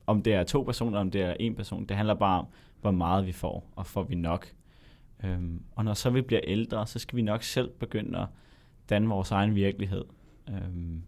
om 0.07 0.21
det 0.21 0.33
er 0.33 0.43
to 0.43 0.61
personer, 0.61 0.99
om 0.99 1.11
det 1.11 1.21
er 1.21 1.33
en 1.39 1.55
person. 1.55 1.85
Det 1.85 1.97
handler 1.97 2.13
bare 2.13 2.39
om, 2.39 2.45
hvor 2.81 2.91
meget 2.91 3.25
vi 3.25 3.31
får, 3.31 3.71
og 3.75 3.85
får 3.85 4.03
vi 4.03 4.15
nok. 4.15 4.47
Øhm, 5.23 5.63
og 5.75 5.85
når 5.85 5.93
så 5.93 6.09
vi 6.09 6.21
bliver 6.21 6.41
ældre, 6.43 6.87
så 6.87 6.99
skal 6.99 7.15
vi 7.15 7.21
nok 7.21 7.43
selv 7.43 7.69
begynde 7.79 8.19
at 8.19 8.27
danne 8.89 9.07
vores 9.07 9.31
egen 9.31 9.55
virkelighed. 9.55 10.05
Øhm, 10.49 11.01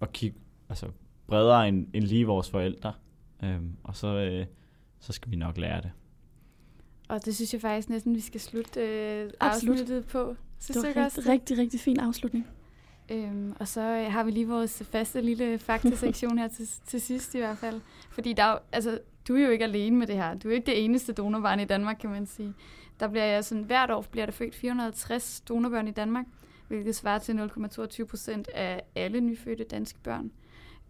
og 0.00 0.12
kigge 0.12 0.38
altså, 0.68 0.86
bredere 1.26 1.68
end, 1.68 1.86
end 1.92 2.04
lige 2.04 2.26
vores 2.26 2.50
forældre. 2.50 2.92
Øhm, 3.44 3.76
og 3.84 3.96
så, 3.96 4.06
øh, 4.06 4.46
så 5.00 5.12
skal 5.12 5.30
vi 5.30 5.36
nok 5.36 5.58
lære 5.58 5.80
det. 5.80 5.90
og 7.08 7.24
det 7.24 7.36
synes 7.36 7.52
jeg 7.52 7.60
faktisk 7.60 7.88
næsten, 7.88 8.14
vi 8.14 8.20
skal 8.20 8.40
slutte 8.40 8.80
øh, 8.80 9.30
Absolut. 9.40 9.78
afsnittet 9.78 10.06
på. 10.06 10.36
Synes 10.60 10.76
Det 10.76 10.82
var 10.82 10.88
rigtig, 10.88 11.04
også 11.04 11.22
rigtig, 11.26 11.58
rigtig, 11.58 11.80
fin 11.80 12.00
afslutning. 12.00 12.46
Øhm, 13.10 13.54
og 13.60 13.68
så 13.68 13.80
øh, 13.80 14.12
har 14.12 14.24
vi 14.24 14.30
lige 14.30 14.48
vores 14.48 14.82
faste 14.90 15.20
lille 15.20 15.58
faktasektion 15.58 16.38
her 16.38 16.48
til, 16.48 16.68
til 16.90 17.00
sidst 17.00 17.34
i 17.34 17.38
hvert 17.38 17.58
fald. 17.58 17.80
Fordi 18.10 18.32
der 18.32 18.42
er 18.42 18.58
altså, 18.72 18.98
du 19.28 19.36
er 19.36 19.40
jo 19.44 19.50
ikke 19.50 19.64
alene 19.64 19.96
med 19.96 20.06
det 20.06 20.16
her. 20.16 20.34
Du 20.34 20.48
er 20.48 20.52
ikke 20.52 20.66
det 20.66 20.84
eneste 20.84 21.12
donorbarn 21.12 21.60
i 21.60 21.64
Danmark, 21.64 21.96
kan 22.00 22.10
man 22.10 22.26
sige. 22.26 22.54
Der 23.00 23.08
bliver 23.08 23.40
sådan, 23.40 23.64
hvert 23.64 23.90
år 23.90 24.04
bliver 24.10 24.26
der 24.26 24.32
født 24.32 24.54
450 24.54 25.40
donorbørn 25.40 25.88
i 25.88 25.90
Danmark, 25.90 26.26
hvilket 26.70 26.96
svarer 26.96 27.18
til 27.18 27.32
0,22 27.32 28.04
procent 28.04 28.48
af 28.48 28.82
alle 28.94 29.20
nyfødte 29.20 29.64
danske 29.64 29.98
børn. 30.00 30.30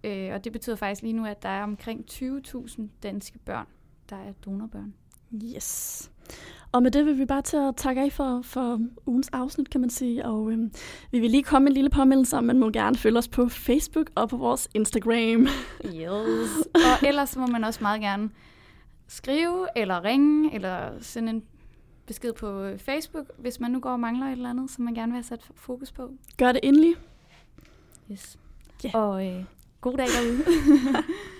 Øh, 0.05 0.35
og 0.35 0.45
det 0.45 0.53
betyder 0.53 0.77
faktisk 0.77 1.03
lige 1.03 1.12
nu, 1.12 1.27
at 1.27 1.43
der 1.43 1.49
er 1.49 1.62
omkring 1.62 2.05
20.000 2.11 2.83
danske 3.03 3.38
børn, 3.38 3.66
der 4.11 4.16
er 4.16 4.33
donorbørn. 4.33 4.95
Yes. 5.57 6.11
Og 6.73 6.83
med 6.83 6.90
det 6.90 7.07
vil 7.07 7.19
vi 7.19 7.25
bare 7.25 7.43
til 7.43 7.57
at 7.57 7.77
takke 7.77 8.01
af 8.01 8.12
for, 8.12 8.43
for 8.43 8.81
ugens 9.07 9.29
afsnit, 9.33 9.71
kan 9.71 9.81
man 9.81 9.90
sige. 9.90 10.27
Og 10.27 10.53
øhm, 10.53 10.73
vi 11.11 11.21
vil 11.21 11.31
lige 11.31 11.43
komme 11.43 11.64
med 11.64 11.71
en 11.71 11.75
lille 11.75 11.90
påmindelse 11.90 12.37
om, 12.37 12.45
man 12.45 12.59
må 12.59 12.71
gerne 12.71 12.97
følge 12.97 13.19
os 13.19 13.29
på 13.29 13.49
Facebook 13.49 14.11
og 14.14 14.29
på 14.29 14.37
vores 14.37 14.69
Instagram. 14.75 15.47
Yes. 15.85 16.51
og 16.75 17.09
ellers 17.09 17.37
må 17.37 17.47
man 17.47 17.64
også 17.64 17.79
meget 17.83 18.01
gerne 18.01 18.31
skrive, 19.09 19.66
eller 19.77 20.05
ringe, 20.05 20.55
eller 20.55 20.90
sende 21.01 21.31
en 21.31 21.43
besked 22.11 22.33
på 22.33 22.62
øh, 22.62 22.79
Facebook, 22.79 23.27
hvis 23.38 23.61
man 23.61 23.70
nu 23.70 23.81
går 23.81 23.90
og 23.90 24.01
mangler 24.01 24.27
et 24.27 24.33
eller 24.33 24.51
andet, 24.51 24.70
som 24.70 24.85
man 24.85 24.94
gerne 24.94 25.12
vil 25.12 25.16
have 25.16 25.23
sat 25.23 25.51
fokus 25.55 25.92
på. 25.92 26.11
Gør 26.38 26.53
det 26.53 26.61
endelig. 26.62 26.94
Yes. 28.12 28.38
Ja. 28.85 28.90
Og 28.94 29.27
øh, 29.27 29.44
god 29.81 29.96
dag 29.96 30.07
derude. 30.07 30.44